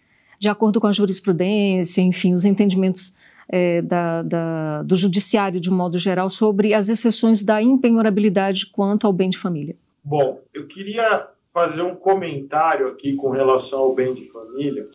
[0.45, 3.15] de acordo com a jurisprudência, enfim, os entendimentos
[3.49, 9.07] é, da, da, do judiciário de um modo geral, sobre as exceções da empenhorabilidade quanto
[9.07, 9.75] ao bem de família.
[10.03, 14.87] Bom, eu queria fazer um comentário aqui com relação ao bem de família.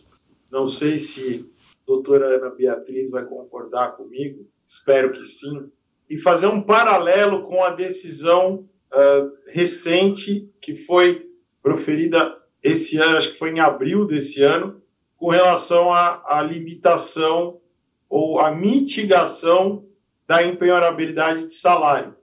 [0.49, 5.69] Não sei se a doutora Ana Beatriz vai concordar comigo, espero que sim,
[6.09, 11.29] e fazer um paralelo com a decisão uh, recente que foi
[11.61, 14.80] proferida esse ano, acho que foi em abril desse ano,
[15.21, 17.61] com relação à, à limitação
[18.09, 19.85] ou à mitigação
[20.25, 22.15] da empenhorabilidade de salário.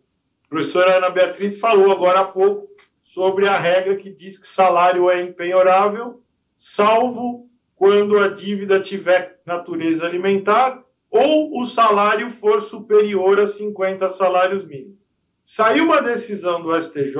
[0.44, 2.68] A professora Ana Beatriz falou agora há pouco
[3.04, 6.20] sobre a regra que diz que salário é empenhorável,
[6.56, 14.66] salvo quando a dívida tiver natureza alimentar ou o salário for superior a 50 salários
[14.66, 14.98] mínimos.
[15.44, 17.14] Saiu uma decisão do STJ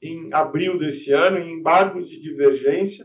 [0.00, 3.04] em abril desse ano, em embargos de divergência,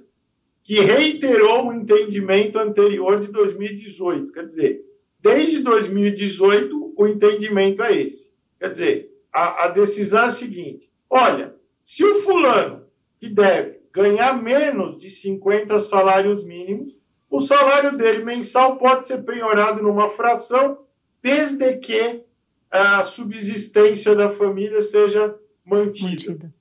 [0.64, 4.32] que reiterou o entendimento anterior de 2018.
[4.32, 4.86] Quer dizer,
[5.20, 8.34] desde 2018 o entendimento é esse.
[8.60, 12.84] Quer dizer, a, a decisão é a seguinte: olha, se o fulano
[13.20, 16.96] que deve ganhar menos de 50 salários mínimos,
[17.30, 20.80] o salário dele mensal pode ser penhorado numa fração,
[21.22, 22.24] desde que
[22.70, 26.32] a subsistência da família seja mantida.
[26.32, 26.54] mantida.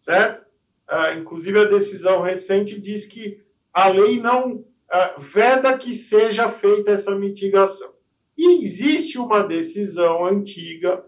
[0.00, 0.47] Certo?
[0.88, 3.40] Ah, inclusive, a decisão recente diz que
[3.72, 7.92] a lei não ah, veda que seja feita essa mitigação.
[8.36, 11.04] E existe uma decisão antiga,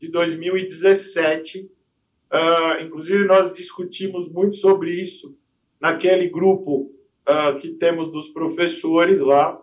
[0.00, 1.70] de 2017,
[2.30, 5.36] Uh, inclusive, nós discutimos muito sobre isso
[5.80, 6.94] naquele grupo
[7.60, 9.60] que temos dos professores lá.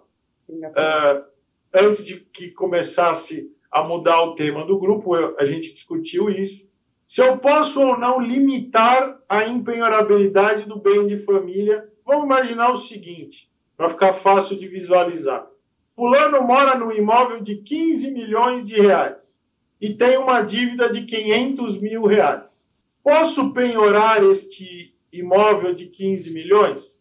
[1.73, 6.69] Antes de que começasse a mudar o tema do grupo, eu, a gente discutiu isso.
[7.05, 12.77] Se eu posso ou não limitar a empenhorabilidade do bem de família, vamos imaginar o
[12.77, 15.47] seguinte, para ficar fácil de visualizar.
[15.95, 19.41] Fulano mora num imóvel de 15 milhões de reais
[19.79, 22.49] e tem uma dívida de 500 mil reais.
[23.03, 26.99] Posso penhorar este imóvel de 15 milhões?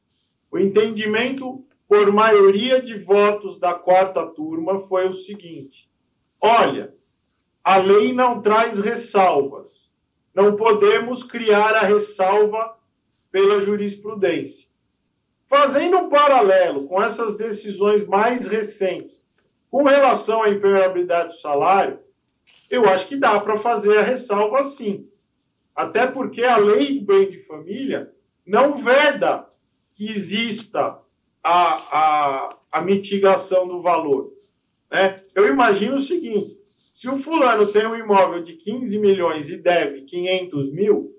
[0.50, 5.90] O entendimento por maioria de votos da quarta turma foi o seguinte:
[6.40, 6.94] olha,
[7.64, 9.83] a lei não traz ressalvas.
[10.34, 12.76] Não podemos criar a ressalva
[13.30, 14.68] pela jurisprudência.
[15.46, 19.24] Fazendo um paralelo com essas decisões mais recentes
[19.70, 21.98] com relação à impenhorabilidade do salário,
[22.70, 25.08] eu acho que dá para fazer a ressalva sim.
[25.74, 28.12] Até porque a lei do bem de família
[28.46, 29.48] não veda
[29.94, 30.98] que exista
[31.42, 34.32] a, a, a mitigação do valor.
[34.90, 35.22] Né?
[35.34, 36.58] Eu imagino o seguinte:
[36.94, 41.18] se o fulano tem um imóvel de 15 milhões e deve 500 mil,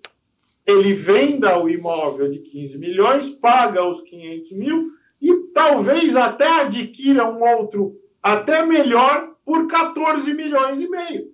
[0.66, 7.30] ele venda o imóvel de 15 milhões, paga os 500 mil e talvez até adquira
[7.30, 11.34] um outro até melhor por 14 milhões e meio.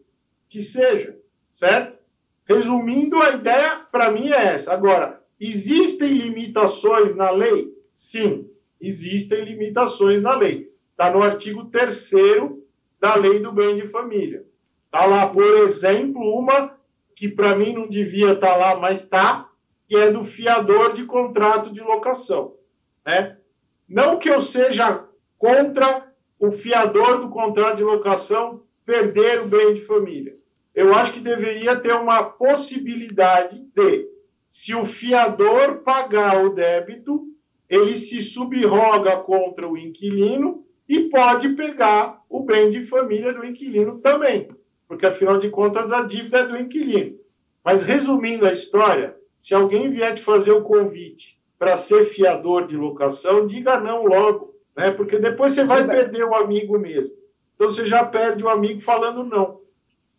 [0.50, 1.20] Que seja,
[1.54, 2.00] certo?
[2.44, 4.74] Resumindo, a ideia para mim é essa.
[4.74, 7.72] Agora, existem limitações na lei?
[7.94, 8.50] Sim,
[8.82, 10.74] existem limitações na lei.
[10.94, 11.94] Está no artigo 3
[13.02, 14.46] da lei do bem de família.
[14.86, 16.78] Está lá, por exemplo, uma
[17.16, 19.50] que para mim não devia estar tá lá, mas está,
[19.88, 22.54] que é do fiador de contrato de locação.
[23.04, 23.38] Né?
[23.90, 25.04] Não que eu seja
[25.38, 30.38] contra o fiador do contrato de locação perder o bem de família.
[30.74, 34.08] Eu acho que deveria ter uma possibilidade de,
[34.50, 37.26] se o fiador pagar o débito,
[37.68, 44.00] ele se subroga contra o inquilino e pode pegar o bem de família do inquilino
[44.00, 44.50] também,
[44.88, 47.18] porque afinal de contas a dívida é do inquilino.
[47.64, 52.76] Mas resumindo a história, se alguém vier te fazer o convite para ser fiador de
[52.76, 54.92] locação, diga não logo né?
[54.92, 57.16] Porque depois você vai perder o amigo mesmo.
[57.56, 59.62] Então você já perde o amigo falando não.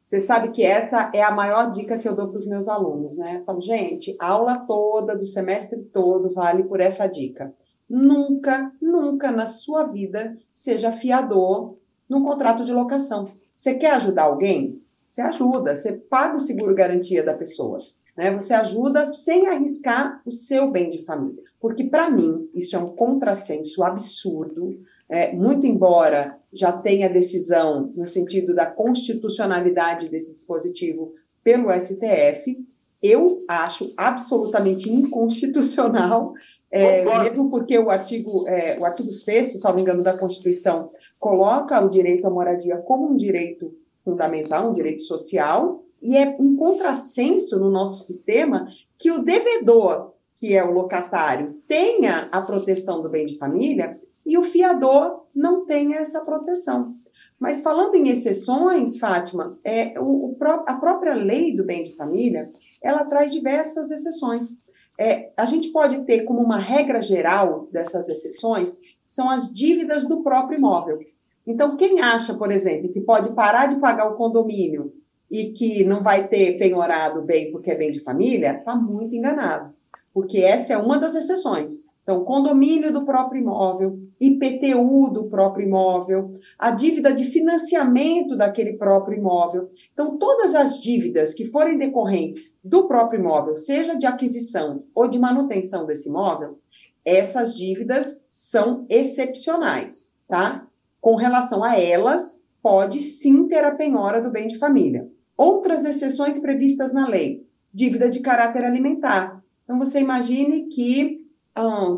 [0.05, 3.17] Você sabe que essa é a maior dica que eu dou para os meus alunos,
[3.17, 3.39] né?
[3.39, 7.55] Eu falo, gente, a aula toda, do semestre todo, vale por essa dica.
[7.95, 11.77] Nunca, nunca na sua vida seja fiador
[12.09, 13.27] num contrato de locação.
[13.55, 14.83] Você quer ajudar alguém?
[15.07, 17.77] Você ajuda, você paga o seguro garantia da pessoa.
[18.17, 18.31] Né?
[18.33, 21.43] Você ajuda sem arriscar o seu bem de família.
[21.61, 24.75] Porque, para mim, isso é um contrassenso absurdo,
[25.07, 31.13] é, muito embora já tenha decisão no sentido da constitucionalidade desse dispositivo
[31.45, 32.57] pelo STF,
[33.03, 36.33] eu acho absolutamente inconstitucional,
[36.73, 41.89] é, mesmo porque o artigo, é, o artigo 6, salvo engano, da Constituição, coloca o
[41.89, 47.71] direito à moradia como um direito fundamental, um direito social, e é um contrassenso no
[47.71, 48.67] nosso sistema
[48.99, 50.13] que o devedor
[50.43, 53.97] que é o locatário, tenha a proteção do bem de família
[54.27, 56.97] e o fiador não tenha essa proteção.
[57.39, 62.51] Mas falando em exceções, Fátima, é, o, o, a própria lei do bem de família,
[62.83, 64.62] ela traz diversas exceções.
[65.03, 70.23] É, a gente pode ter como uma regra geral dessas exceções, são as dívidas do
[70.23, 70.99] próprio imóvel.
[71.47, 74.93] Então, quem acha, por exemplo, que pode parar de pagar o condomínio
[75.31, 79.75] e que não vai ter penhorado bem porque é bem de família, está muito enganado
[80.13, 81.92] porque essa é uma das exceções.
[82.03, 89.17] Então, condomínio do próprio imóvel, IPTU do próprio imóvel, a dívida de financiamento daquele próprio
[89.17, 89.69] imóvel.
[89.93, 95.19] Então, todas as dívidas que forem decorrentes do próprio imóvel, seja de aquisição ou de
[95.19, 96.59] manutenção desse imóvel,
[97.05, 100.67] essas dívidas são excepcionais, tá?
[101.01, 105.09] Com relação a elas, pode sim ter a penhora do bem de família.
[105.37, 111.22] Outras exceções previstas na lei: dívida de caráter alimentar, então, você imagine que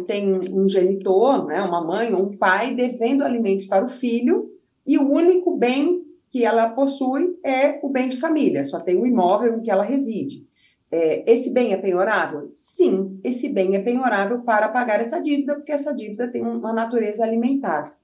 [0.07, 4.51] tem um genitor, né, uma mãe ou um pai devendo alimentos para o filho
[4.87, 9.07] e o único bem que ela possui é o bem de família, só tem o
[9.07, 10.49] imóvel em que ela reside.
[10.91, 12.49] É, esse bem é penhorável?
[12.53, 17.25] Sim, esse bem é penhorável para pagar essa dívida, porque essa dívida tem uma natureza
[17.25, 17.97] alimentar.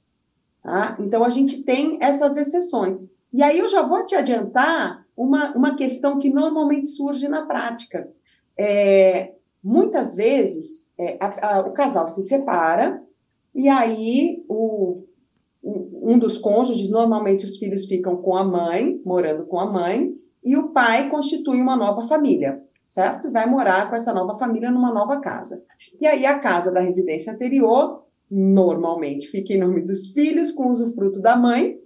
[0.62, 0.96] Tá?
[1.00, 3.10] Então, a gente tem essas exceções.
[3.32, 8.08] E aí eu já vou te adiantar uma, uma questão que normalmente surge na prática.
[8.58, 13.02] É, Muitas vezes, é, a, a, o casal se separa
[13.54, 15.02] e aí o,
[15.62, 20.56] um dos cônjuges, normalmente os filhos ficam com a mãe, morando com a mãe, e
[20.56, 23.30] o pai constitui uma nova família, certo?
[23.30, 25.62] Vai morar com essa nova família numa nova casa.
[26.00, 31.20] E aí a casa da residência anterior, normalmente, fica em nome dos filhos, com usufruto
[31.20, 31.78] da mãe,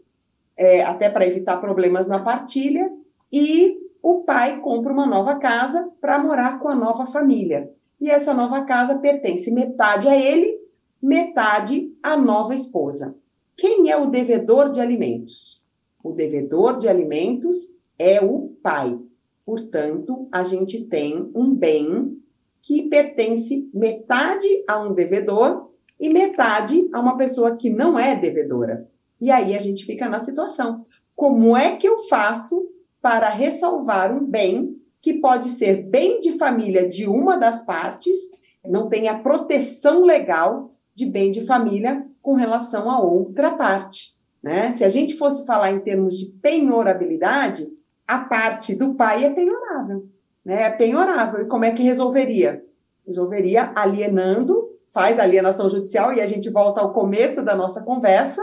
[0.56, 2.88] é, até para evitar problemas na partilha,
[3.32, 7.72] e o pai compra uma nova casa para morar com a nova família.
[7.98, 10.60] E essa nova casa pertence metade a ele,
[11.00, 13.16] metade à nova esposa.
[13.56, 15.64] Quem é o devedor de alimentos?
[16.02, 19.00] O devedor de alimentos é o pai.
[19.42, 22.22] Portanto, a gente tem um bem
[22.60, 28.86] que pertence metade a um devedor e metade a uma pessoa que não é devedora.
[29.18, 30.82] E aí a gente fica na situação.
[31.16, 32.73] Como é que eu faço
[33.04, 38.16] para ressalvar um bem que pode ser bem de família de uma das partes,
[38.64, 44.14] não tem a proteção legal de bem de família com relação a outra parte.
[44.42, 44.70] Né?
[44.70, 47.70] Se a gente fosse falar em termos de penhorabilidade,
[48.08, 50.08] a parte do pai é penhorável.
[50.42, 50.62] Né?
[50.62, 51.42] É penhorável.
[51.42, 52.64] E como é que resolveria?
[53.06, 58.40] Resolveria alienando, faz alienação judicial, e a gente volta ao começo da nossa conversa,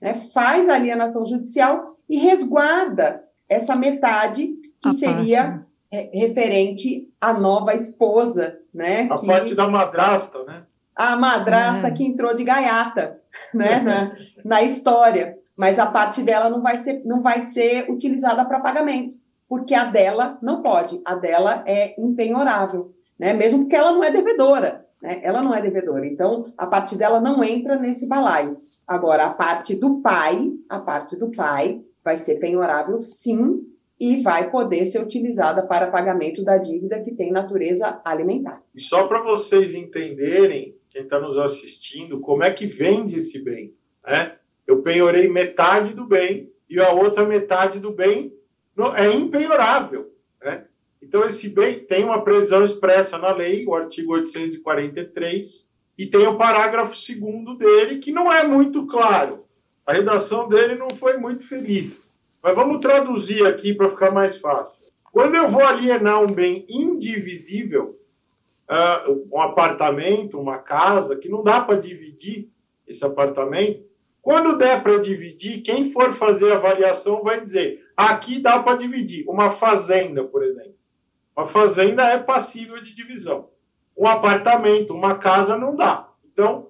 [0.00, 0.14] né?
[0.32, 4.46] faz alienação judicial e resguarda essa metade
[4.80, 5.68] que a seria parte.
[6.12, 9.08] Referente à nova esposa, né?
[9.10, 10.64] A que, parte da madrasta, né?
[10.98, 11.90] a madrasta é.
[11.92, 13.20] que entrou de gaiata
[13.54, 14.12] né, na,
[14.44, 15.36] na história.
[15.56, 19.14] Mas a parte dela não vai ser, não vai ser utilizada para pagamento,
[19.48, 23.32] porque a dela não pode, a dela é impenhorável, né?
[23.32, 24.86] mesmo porque ela não é devedora.
[25.02, 25.20] Né?
[25.22, 28.60] Ela não é devedora, então a parte dela não entra nesse balaio.
[28.86, 33.66] Agora, a parte do pai, a parte do pai vai ser penhorável, sim,
[34.00, 38.62] e vai poder ser utilizada para pagamento da dívida que tem natureza alimentar.
[38.74, 43.74] E só para vocês entenderem, quem está nos assistindo, como é que vende esse bem.
[44.06, 44.36] Né?
[44.66, 48.32] Eu penhorei metade do bem e a outra metade do bem
[48.96, 50.10] é impenhorável.
[50.42, 50.64] Né?
[51.02, 56.38] Então, esse bem tem uma previsão expressa na lei, o artigo 843, e tem o
[56.38, 59.44] parágrafo segundo dele, que não é muito claro.
[59.88, 62.06] A redação dele não foi muito feliz.
[62.42, 64.76] Mas vamos traduzir aqui para ficar mais fácil.
[65.10, 67.98] Quando eu vou alienar um bem indivisível,
[68.68, 72.50] uh, um apartamento, uma casa, que não dá para dividir
[72.86, 73.82] esse apartamento,
[74.20, 79.24] quando der para dividir, quem for fazer a avaliação vai dizer: aqui dá para dividir.
[79.26, 80.74] Uma fazenda, por exemplo.
[81.34, 83.48] Uma fazenda é passível de divisão.
[83.96, 86.10] Um apartamento, uma casa, não dá.
[86.30, 86.67] Então,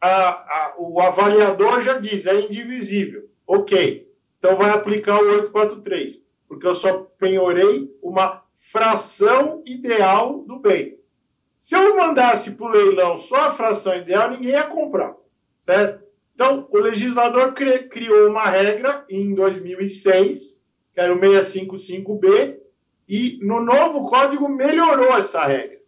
[0.00, 3.28] a, a, o avaliador já diz: é indivisível.
[3.46, 4.08] Ok.
[4.38, 10.96] Então, vai aplicar o 843, porque eu só penhorei uma fração ideal do bem.
[11.58, 15.16] Se eu mandasse para o leilão só a fração ideal, ninguém ia comprar,
[15.60, 16.04] certo?
[16.34, 22.58] Então, o legislador criou uma regra em 2006, que era o 655B,
[23.08, 25.78] e no novo código melhorou essa regra.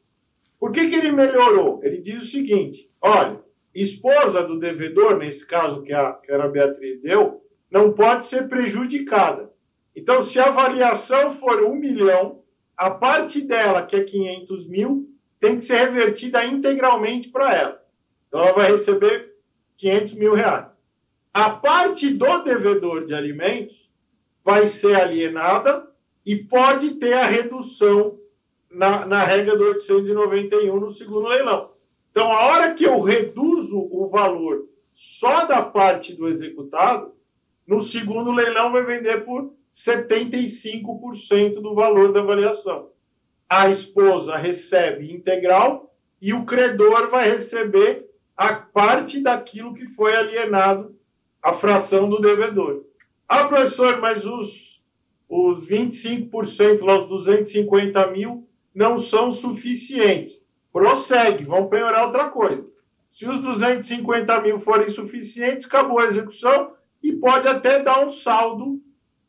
[0.59, 1.81] Por que, que ele melhorou?
[1.85, 3.41] Ele diz o seguinte: olha,
[3.75, 9.51] esposa do devedor, nesse caso que a, que a Beatriz deu, não pode ser prejudicada.
[9.95, 12.43] Então, se a avaliação for um milhão,
[12.77, 15.09] a parte dela, que é 500 mil,
[15.39, 17.83] tem que ser revertida integralmente para ela.
[18.29, 19.35] Então, ela vai receber
[19.77, 20.79] 500 mil reais.
[21.33, 23.91] A parte do devedor de alimentos
[24.45, 25.89] vai ser alienada
[26.27, 28.19] e pode ter a redução
[28.71, 31.73] na, na regra do 891 no segundo leilão.
[32.11, 37.13] Então, a hora que eu reduzo o valor só da parte do executado,
[37.67, 42.91] no segundo leilão vai vender por 75% do valor da avaliação
[43.51, 45.93] a esposa recebe integral
[46.23, 50.95] e o credor vai receber a parte daquilo que foi alienado,
[51.43, 52.85] a fração do devedor.
[53.29, 54.81] Ah, professor, mas os,
[55.29, 60.47] os 25%, lá, os 250 mil, não são suficientes.
[60.73, 62.65] Prossegue, vamos penhorar outra coisa.
[63.11, 68.81] Se os 250 mil forem suficientes, acabou a execução e pode até dar um saldo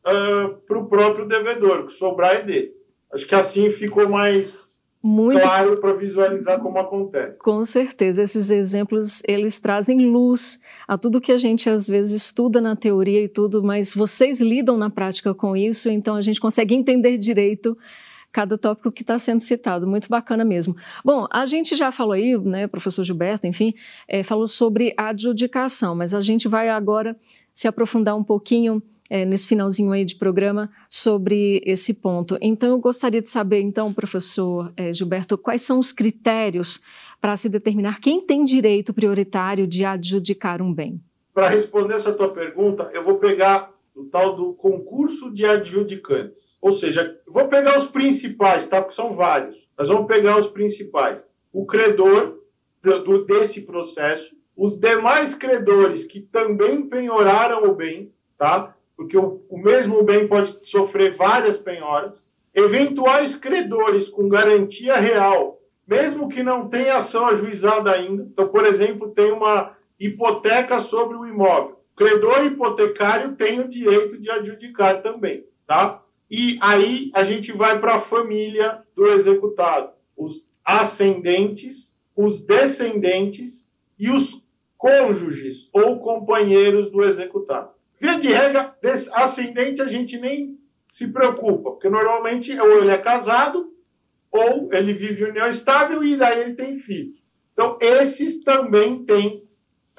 [0.06, 2.72] uh, para o próprio devedor, que sobrar é dele.
[3.12, 4.72] Acho que assim ficou mais
[5.02, 7.40] muito claro para visualizar como acontece.
[7.40, 12.60] Com certeza, esses exemplos eles trazem luz a tudo que a gente às vezes estuda
[12.60, 16.74] na teoria e tudo, mas vocês lidam na prática com isso, então a gente consegue
[16.74, 17.76] entender direito
[18.32, 19.86] cada tópico que está sendo citado.
[19.86, 20.74] Muito bacana mesmo.
[21.04, 23.74] Bom, a gente já falou aí, né, professor Gilberto, enfim,
[24.08, 27.16] é, falou sobre adjudicação, mas a gente vai agora
[27.52, 32.38] se aprofundar um pouquinho é, nesse finalzinho aí de programa sobre esse ponto.
[32.40, 36.80] Então, eu gostaria de saber, então, professor é, Gilberto, quais são os critérios
[37.20, 40.98] para se determinar quem tem direito prioritário de adjudicar um bem?
[41.34, 46.58] Para responder essa tua pergunta, eu vou pegar o tal do concurso de adjudicantes.
[46.60, 48.80] Ou seja, vou pegar os principais, tá?
[48.80, 49.68] Porque são vários.
[49.78, 51.26] Nós vamos pegar os principais.
[51.52, 52.38] O credor
[52.82, 58.74] do, do, desse processo, os demais credores que também penhoraram o bem, tá?
[59.02, 66.28] porque o, o mesmo bem pode sofrer várias penhoras, eventuais credores com garantia real, mesmo
[66.28, 68.22] que não tenha ação ajuizada ainda.
[68.22, 71.80] Então, por exemplo, tem uma hipoteca sobre o imóvel.
[71.96, 76.02] Credor hipotecário tem o direito de adjudicar também, tá?
[76.30, 84.10] E aí a gente vai para a família do executado, os ascendentes, os descendentes e
[84.10, 84.42] os
[84.78, 87.70] cônjuges ou companheiros do executado.
[88.00, 88.74] Via de regra,
[89.12, 93.72] ascendente a gente nem se preocupa, porque normalmente ou ele é casado
[94.30, 97.22] ou ele vive união estável e daí ele tem filhos.
[97.52, 99.44] Então, esses também têm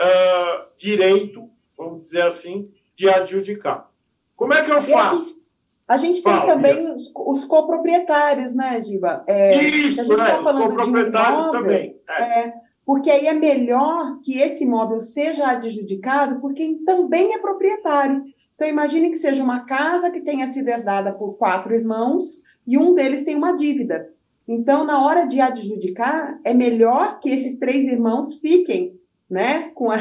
[0.01, 1.42] uh, direito,
[1.83, 3.89] vamos dizer assim, de adjudicar.
[4.35, 5.41] Como é que eu faço?
[5.87, 9.23] A gente tem Fala, também os, os, coproprietários, né, Giba?
[9.27, 10.41] É, Isso, a gente né?
[10.43, 12.01] Falando os coproprietários de um imóvel, também.
[12.09, 12.23] É.
[12.23, 12.53] É,
[12.85, 18.23] porque aí é melhor que esse imóvel seja adjudicado por quem também é proprietário.
[18.55, 22.93] Então, imagine que seja uma casa que tenha sido herdada por quatro irmãos e um
[22.93, 24.09] deles tem uma dívida.
[24.47, 29.97] Então, na hora de adjudicar, é melhor que esses três irmãos fiquem né, com, a,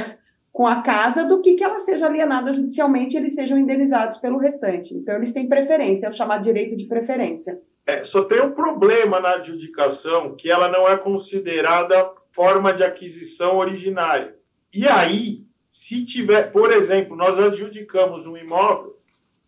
[0.53, 4.38] com a casa do que que ela seja alienada judicialmente e eles sejam indenizados pelo
[4.38, 4.94] restante.
[4.94, 7.61] Então, eles têm preferência, é o chamado direito de preferência.
[7.86, 13.57] É, só tem um problema na adjudicação, que ela não é considerada forma de aquisição
[13.57, 14.36] originária.
[14.72, 18.98] E aí, se tiver, por exemplo, nós adjudicamos um imóvel,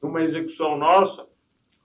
[0.03, 1.29] numa execução nossa,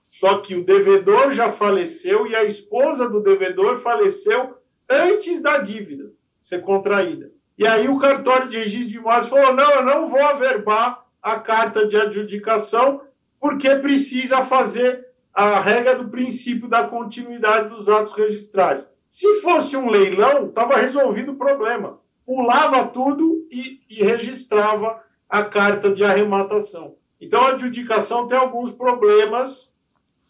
[0.08, 4.56] só que o devedor já faleceu e a esposa do devedor faleceu
[4.88, 6.10] antes da dívida
[6.42, 7.30] ser contraída.
[7.60, 11.38] E aí o cartório de registro de imóveis falou: não, eu não vou averbar a
[11.38, 13.02] carta de adjudicação,
[13.38, 18.86] porque precisa fazer a regra do princípio da continuidade dos atos registrados.
[19.10, 22.00] Se fosse um leilão, estava resolvido o problema.
[22.24, 26.94] Pulava tudo e, e registrava a carta de arrematação.
[27.20, 29.76] Então, a adjudicação tem alguns problemas,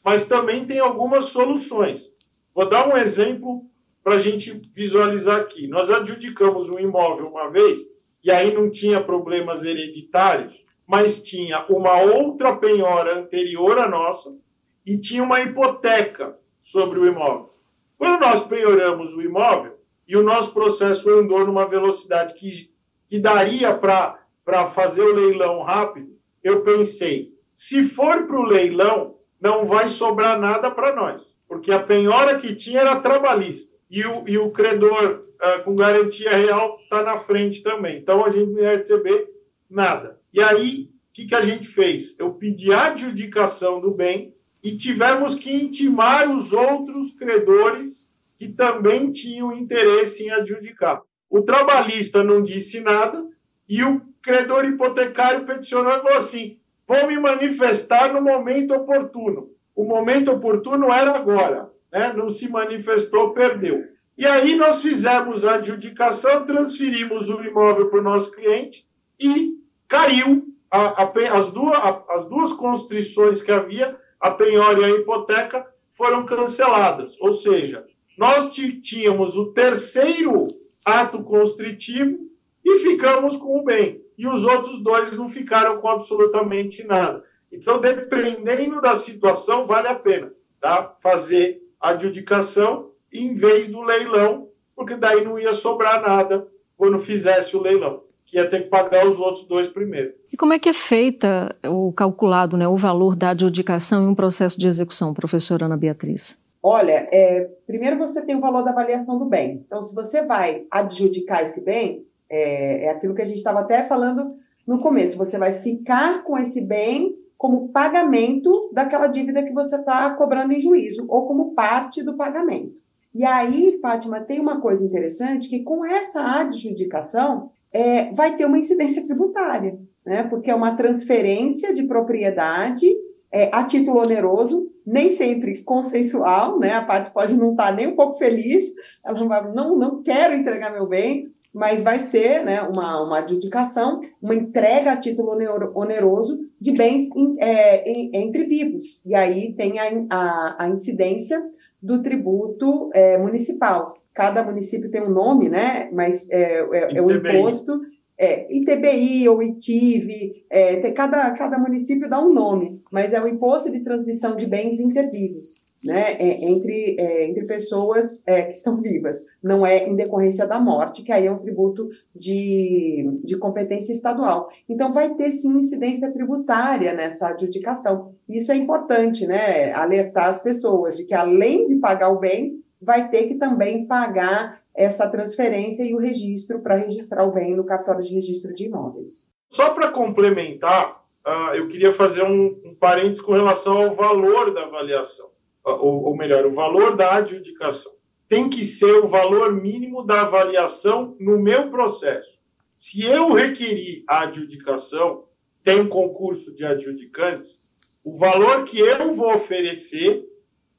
[0.03, 2.13] mas também tem algumas soluções.
[2.53, 3.70] Vou dar um exemplo
[4.03, 5.67] para a gente visualizar aqui.
[5.67, 7.81] Nós adjudicamos um imóvel uma vez,
[8.23, 14.37] e aí não tinha problemas hereditários, mas tinha uma outra penhora anterior à nossa
[14.85, 17.55] e tinha uma hipoteca sobre o imóvel.
[17.97, 19.79] Quando nós penhoramos o imóvel
[20.09, 22.71] e o nosso processo andou numa velocidade que,
[23.09, 29.67] que daria para fazer o leilão rápido, eu pensei, se for para o leilão, não
[29.67, 34.39] vai sobrar nada para nós, porque a penhora que tinha era trabalhista e o, e
[34.39, 37.99] o credor uh, com garantia real está na frente também.
[37.99, 39.29] Então a gente não ia receber
[39.69, 40.19] nada.
[40.33, 42.19] E aí, o que, que a gente fez?
[42.19, 44.33] Eu pedi a adjudicação do bem
[44.63, 51.03] e tivemos que intimar os outros credores que também tinham interesse em adjudicar.
[51.29, 53.27] O trabalhista não disse nada
[53.69, 59.51] e o credor hipotecário peticionou e falou assim: vou me manifestar no momento oportuno.
[59.75, 62.13] O momento oportuno era agora, né?
[62.13, 63.85] não se manifestou, perdeu.
[64.17, 68.87] E aí nós fizemos a adjudicação, transferimos o imóvel para o nosso cliente
[69.19, 74.85] e caiu a, a, as, duas, a, as duas constrições que havia, a penhora e
[74.85, 77.17] a hipoteca, foram canceladas.
[77.21, 77.87] Ou seja,
[78.17, 80.49] nós tínhamos o terceiro
[80.85, 82.19] ato constritivo
[82.65, 87.25] e ficamos com o bem e os outros dois não ficaram com absolutamente nada.
[87.51, 90.31] Então, dependendo da situação, vale a pena
[90.61, 90.95] tá?
[91.03, 97.61] fazer adjudicação em vez do leilão, porque daí não ia sobrar nada quando fizesse o
[97.61, 100.15] leilão, que ia ter que pagar os outros dois primeiro.
[100.33, 104.15] E como é que é feita o calculado, né, o valor da adjudicação em um
[104.15, 106.39] processo de execução, professora Ana Beatriz?
[106.63, 109.65] Olha, é, primeiro você tem o valor da avaliação do bem.
[109.67, 113.83] Então, se você vai adjudicar esse bem, é, é aquilo que a gente estava até
[113.85, 114.33] falando
[114.67, 115.17] no começo.
[115.17, 120.61] Você vai ficar com esse bem como pagamento daquela dívida que você está cobrando em
[120.61, 122.83] juízo, ou como parte do pagamento.
[123.15, 128.59] E aí, Fátima, tem uma coisa interessante que com essa adjudicação é, vai ter uma
[128.59, 130.25] incidência tributária, né?
[130.25, 132.87] Porque é uma transferência de propriedade
[133.33, 136.75] é, a título oneroso, nem sempre consensual, né?
[136.75, 138.71] A parte pode não estar tá nem um pouco feliz,
[139.03, 143.19] ela não, vai, não, não quero entregar meu bem, mas vai ser né, uma, uma
[143.19, 145.33] adjudicação, uma entrega a título
[145.75, 149.05] oneroso de bens in, é, em, entre vivos.
[149.05, 151.41] E aí tem a, a, a incidência
[151.83, 153.97] do tributo é, municipal.
[154.15, 155.89] Cada município tem um nome, né?
[155.93, 157.81] Mas é, é, é o imposto.
[158.19, 163.73] É, ITBI ou ITIV, é, cada, cada município dá um nome, mas é o imposto
[163.73, 169.25] de transmissão de bens intervivos né, é, entre, é, entre pessoas é, que estão vivas,
[169.43, 174.49] não é em decorrência da morte, que aí é um tributo de, de competência estadual.
[174.69, 178.05] Então, vai ter sim incidência tributária nessa adjudicação.
[178.29, 183.09] Isso é importante, né, alertar as pessoas de que além de pagar o bem, vai
[183.11, 188.03] ter que também pagar essa transferência e o registro para registrar o bem no cartório
[188.03, 189.33] de registro de imóveis.
[189.51, 194.63] Só para complementar, uh, eu queria fazer um, um parênteses com relação ao valor da
[194.63, 195.30] avaliação
[195.65, 197.93] ou, ou melhor, o valor da adjudicação.
[198.29, 202.39] Tem que ser o valor mínimo da avaliação no meu processo.
[202.77, 205.25] Se eu requerir a adjudicação,
[205.65, 207.63] tem concurso de adjudicantes,
[208.03, 210.25] o valor que eu vou oferecer,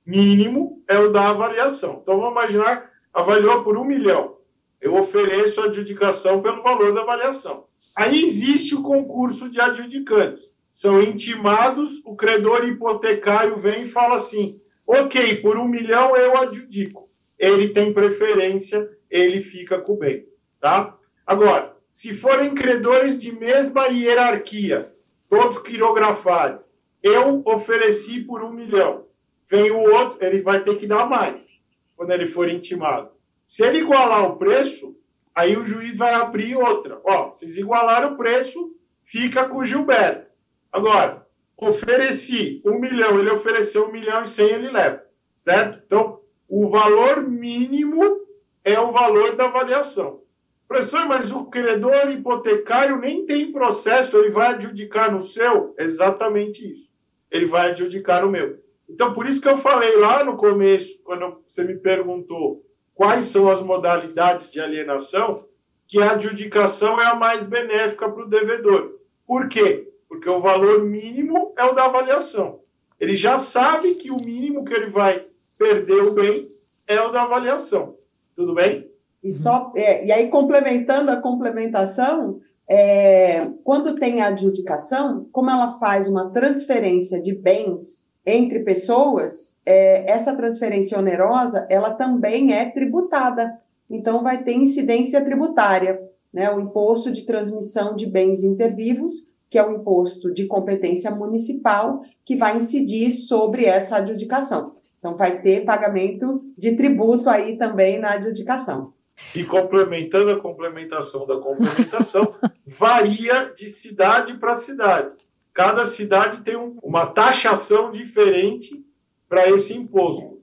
[0.06, 2.00] mínimo, é o da avaliação.
[2.02, 4.38] Então, vamos imaginar, avaliou por um milhão.
[4.80, 7.66] Eu ofereço a adjudicação pelo valor da avaliação.
[7.96, 10.58] Aí existe o concurso de adjudicantes.
[10.74, 14.61] São intimados, o credor hipotecário vem e fala assim:
[14.94, 17.10] Ok, por um milhão eu adjudico.
[17.40, 20.28] Ele tem preferência, ele fica com o bem.
[20.60, 20.98] Tá?
[21.26, 24.94] Agora, se forem credores de mesma hierarquia,
[25.30, 26.60] todos quirografados,
[27.02, 29.06] eu ofereci por um milhão.
[29.50, 31.64] Vem o outro, ele vai ter que dar mais.
[31.96, 33.12] quando ele for intimado.
[33.46, 34.94] Se ele igualar o preço,
[35.34, 37.00] aí o juiz vai abrir outra.
[37.06, 38.76] Ó, vocês igualaram o preço,
[39.06, 40.28] fica com o Gilberto.
[40.70, 41.26] Agora,
[41.62, 45.04] ofereci um milhão, ele ofereceu um milhão e cem, ele leva,
[45.36, 45.82] certo?
[45.86, 48.20] Então, o valor mínimo
[48.64, 50.22] é o valor da avaliação.
[50.68, 55.76] Professor, mas o credor hipotecário nem tem processo, ele vai adjudicar no seu?
[55.78, 56.90] Exatamente isso.
[57.30, 58.60] Ele vai adjudicar no meu.
[58.90, 63.50] Então, por isso que eu falei lá no começo, quando você me perguntou quais são
[63.50, 65.46] as modalidades de alienação,
[65.88, 68.98] que a adjudicação é a mais benéfica para o devedor.
[69.28, 69.91] Por quê?
[70.12, 72.60] Porque o valor mínimo é o da avaliação.
[73.00, 75.26] Ele já sabe que o mínimo que ele vai
[75.58, 76.52] perder o bem
[76.86, 77.96] é o da avaliação.
[78.36, 78.92] Tudo bem?
[79.24, 85.80] E, só, é, e aí, complementando a complementação, é, quando tem a adjudicação, como ela
[85.80, 93.58] faz uma transferência de bens entre pessoas, é, essa transferência onerosa, ela também é tributada.
[93.90, 96.04] Então, vai ter incidência tributária,
[96.34, 96.52] né?
[96.52, 102.38] O imposto de transmissão de bens intervivos, que é o imposto de competência municipal, que
[102.38, 104.74] vai incidir sobre essa adjudicação.
[104.98, 108.94] Então, vai ter pagamento de tributo aí também na adjudicação.
[109.36, 112.34] E complementando a complementação da complementação,
[112.66, 115.18] varia de cidade para cidade.
[115.54, 118.86] Cada cidade tem um, uma taxação diferente
[119.28, 120.40] para esse imposto.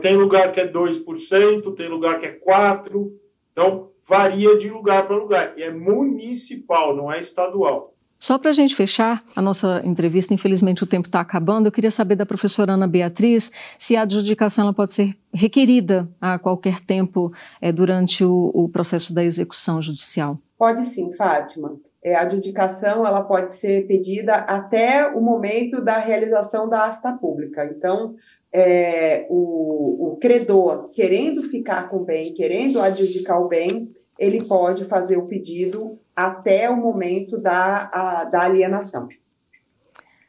[0.00, 3.10] Tem lugar que é 2%, tem lugar que é 4%.
[3.50, 5.58] Então, varia de lugar para lugar.
[5.58, 7.93] E é municipal, não é estadual.
[8.24, 11.90] Só para a gente fechar a nossa entrevista, infelizmente o tempo está acabando, eu queria
[11.90, 17.30] saber da professora Ana Beatriz se a adjudicação ela pode ser requerida a qualquer tempo
[17.60, 20.38] é, durante o, o, processo da execução judicial.
[20.56, 21.78] Pode sim, Fátima.
[22.02, 27.66] É, a adjudicação ela pode ser pedida até o momento da realização da asta pública.
[27.66, 28.14] Então,
[28.50, 34.84] é, o, o credor querendo ficar com o bem, querendo adjudicar o bem, ele pode
[34.84, 39.08] fazer o pedido até o momento da, a, da alienação.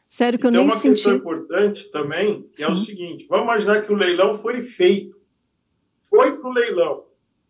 [0.08, 0.94] Sério que eu Tem nem uma senti...
[0.94, 2.64] questão importante também, que Sim.
[2.64, 5.16] é o seguinte, vamos imaginar que o leilão foi feito,
[6.02, 7.04] foi para o leilão,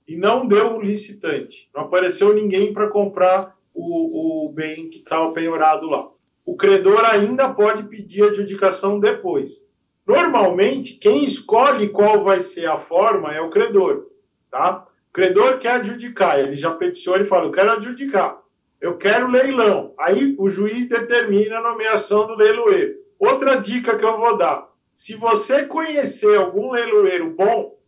[0.08, 5.32] e não deu o licitante, não apareceu ninguém para comprar o, o bem que estava
[5.32, 6.08] penhorado lá.
[6.44, 9.66] O credor ainda pode pedir adjudicação depois.
[10.06, 14.06] Normalmente, quem escolhe qual vai ser a forma é o credor,
[14.50, 14.86] tá?
[15.16, 18.38] Credor quer adjudicar, ele já peticiona e fala: Eu quero adjudicar,
[18.78, 19.94] eu quero leilão.
[19.98, 22.96] Aí o juiz determina a nomeação do leiloeiro.
[23.18, 27.78] Outra dica que eu vou dar: se você conhecer algum leiloeiro bom,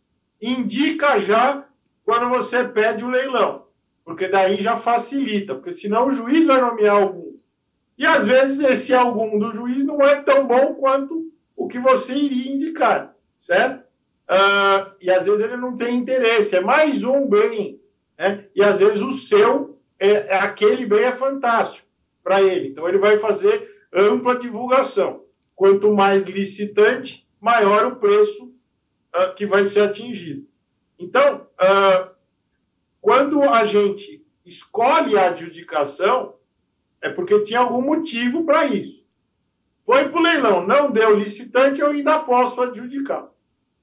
[0.41, 1.65] indica já
[2.03, 3.67] quando você pede o leilão,
[4.03, 7.37] porque daí já facilita, porque senão o juiz vai nomear algum.
[7.95, 12.15] E às vezes esse algum do juiz não é tão bom quanto o que você
[12.15, 13.87] iria indicar, certo?
[14.29, 17.81] Uh, e às vezes ele não tem interesse, é mais um bem,
[18.17, 18.45] né?
[18.55, 21.87] e às vezes o seu, é, é aquele bem é fantástico
[22.23, 25.23] para ele, então ele vai fazer ampla divulgação.
[25.55, 28.45] Quanto mais licitante, maior o preço
[29.13, 30.47] uh, que vai ser atingido.
[30.97, 32.09] Então, uh,
[33.01, 36.35] quando a gente escolhe a adjudicação,
[37.01, 39.05] é porque tinha algum motivo para isso.
[39.85, 43.28] Foi para o leilão, não deu licitante, eu ainda posso adjudicar.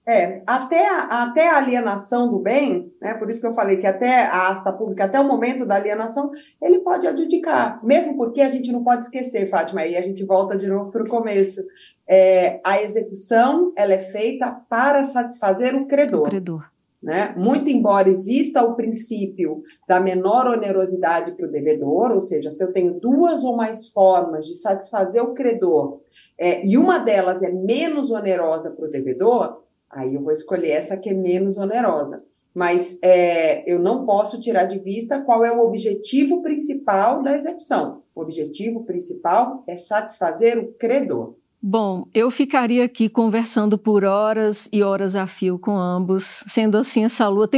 [0.09, 3.89] É, até a, até a alienação do bem, né, por isso que eu falei que
[3.89, 6.31] até a asta pública, até o momento da alienação,
[6.63, 10.57] ele pode adjudicar, mesmo porque a gente não pode esquecer, Fátima, aí a gente volta
[10.57, 11.61] de novo para o começo.
[12.09, 16.29] É, a execução ela é feita para satisfazer o credor.
[16.29, 16.65] O credor.
[17.03, 17.35] Né?
[17.37, 22.73] Muito embora exista o princípio da menor onerosidade para o devedor, ou seja, se eu
[22.73, 26.01] tenho duas ou mais formas de satisfazer o credor,
[26.39, 30.97] é, e uma delas é menos onerosa para o devedor, Aí eu vou escolher essa
[30.97, 32.25] que é menos onerosa.
[32.55, 38.03] Mas é, eu não posso tirar de vista qual é o objetivo principal da execução.
[38.15, 41.35] O objetivo principal é satisfazer o credor.
[41.69, 46.23] Bom, eu ficaria aqui conversando por horas e horas a fio com ambos.
[46.23, 47.51] Sendo assim, essa lua,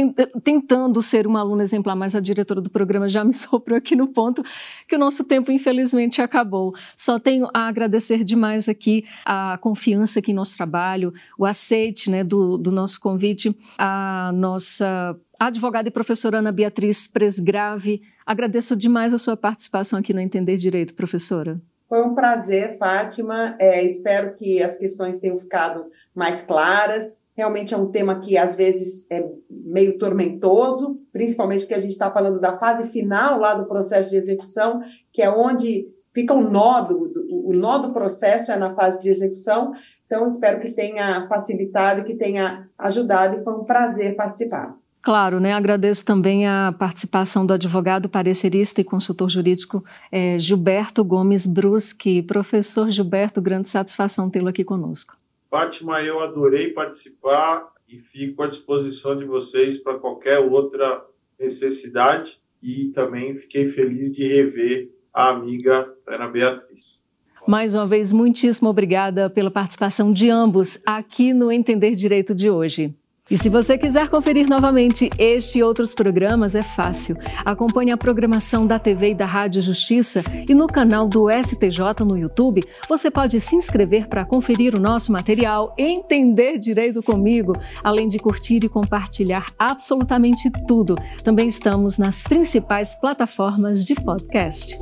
[0.43, 4.07] tentando ser uma aluna exemplar, mas a diretora do programa já me soprou aqui no
[4.07, 4.43] ponto
[4.87, 6.73] que o nosso tempo, infelizmente, acabou.
[6.95, 12.23] Só tenho a agradecer demais aqui a confiança aqui em nosso trabalho, o aceite né,
[12.23, 18.01] do, do nosso convite, a nossa advogada e professora Ana Beatriz Presgrave.
[18.25, 21.61] Agradeço demais a sua participação aqui no Entender Direito, professora.
[21.89, 23.57] Foi um prazer, Fátima.
[23.59, 27.23] É, espero que as questões tenham ficado mais claras.
[27.35, 32.11] Realmente é um tema que às vezes é meio tormentoso, principalmente porque a gente está
[32.11, 34.81] falando da fase final lá do processo de execução,
[35.11, 37.11] que é onde fica o nó do,
[37.47, 39.71] o nó do processo é na fase de execução,
[40.05, 44.75] então espero que tenha facilitado e que tenha ajudado e foi um prazer participar.
[45.01, 45.53] Claro, né?
[45.53, 52.21] Agradeço também a participação do advogado parecerista e consultor jurídico é, Gilberto Gomes Bruschi.
[52.21, 55.17] Professor Gilberto, grande satisfação tê-lo aqui conosco.
[55.49, 61.03] Fátima, eu adorei participar e fico à disposição de vocês para qualquer outra
[61.39, 67.01] necessidade e também fiquei feliz de rever a amiga Ana Beatriz.
[67.47, 72.93] Mais uma vez, muitíssimo obrigada pela participação de ambos aqui no Entender Direito de hoje.
[73.29, 77.15] E se você quiser conferir novamente este e outros programas, é fácil.
[77.45, 82.17] Acompanhe a programação da TV e da Rádio Justiça e no canal do STJ no
[82.17, 82.61] YouTube.
[82.87, 87.53] Você pode se inscrever para conferir o nosso material, entender direito comigo,
[87.83, 90.95] além de curtir e compartilhar absolutamente tudo.
[91.23, 94.75] Também estamos nas principais plataformas de podcast.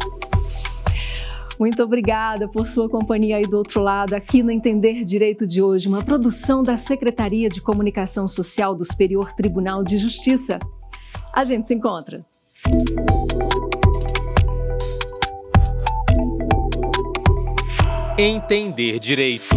[1.60, 5.88] Muito obrigada por sua companhia aí do outro lado, aqui no Entender Direito de hoje,
[5.88, 10.60] uma produção da Secretaria de Comunicação Social do Superior Tribunal de Justiça.
[11.34, 12.26] A gente se encontra.
[18.20, 19.56] Entender Direito.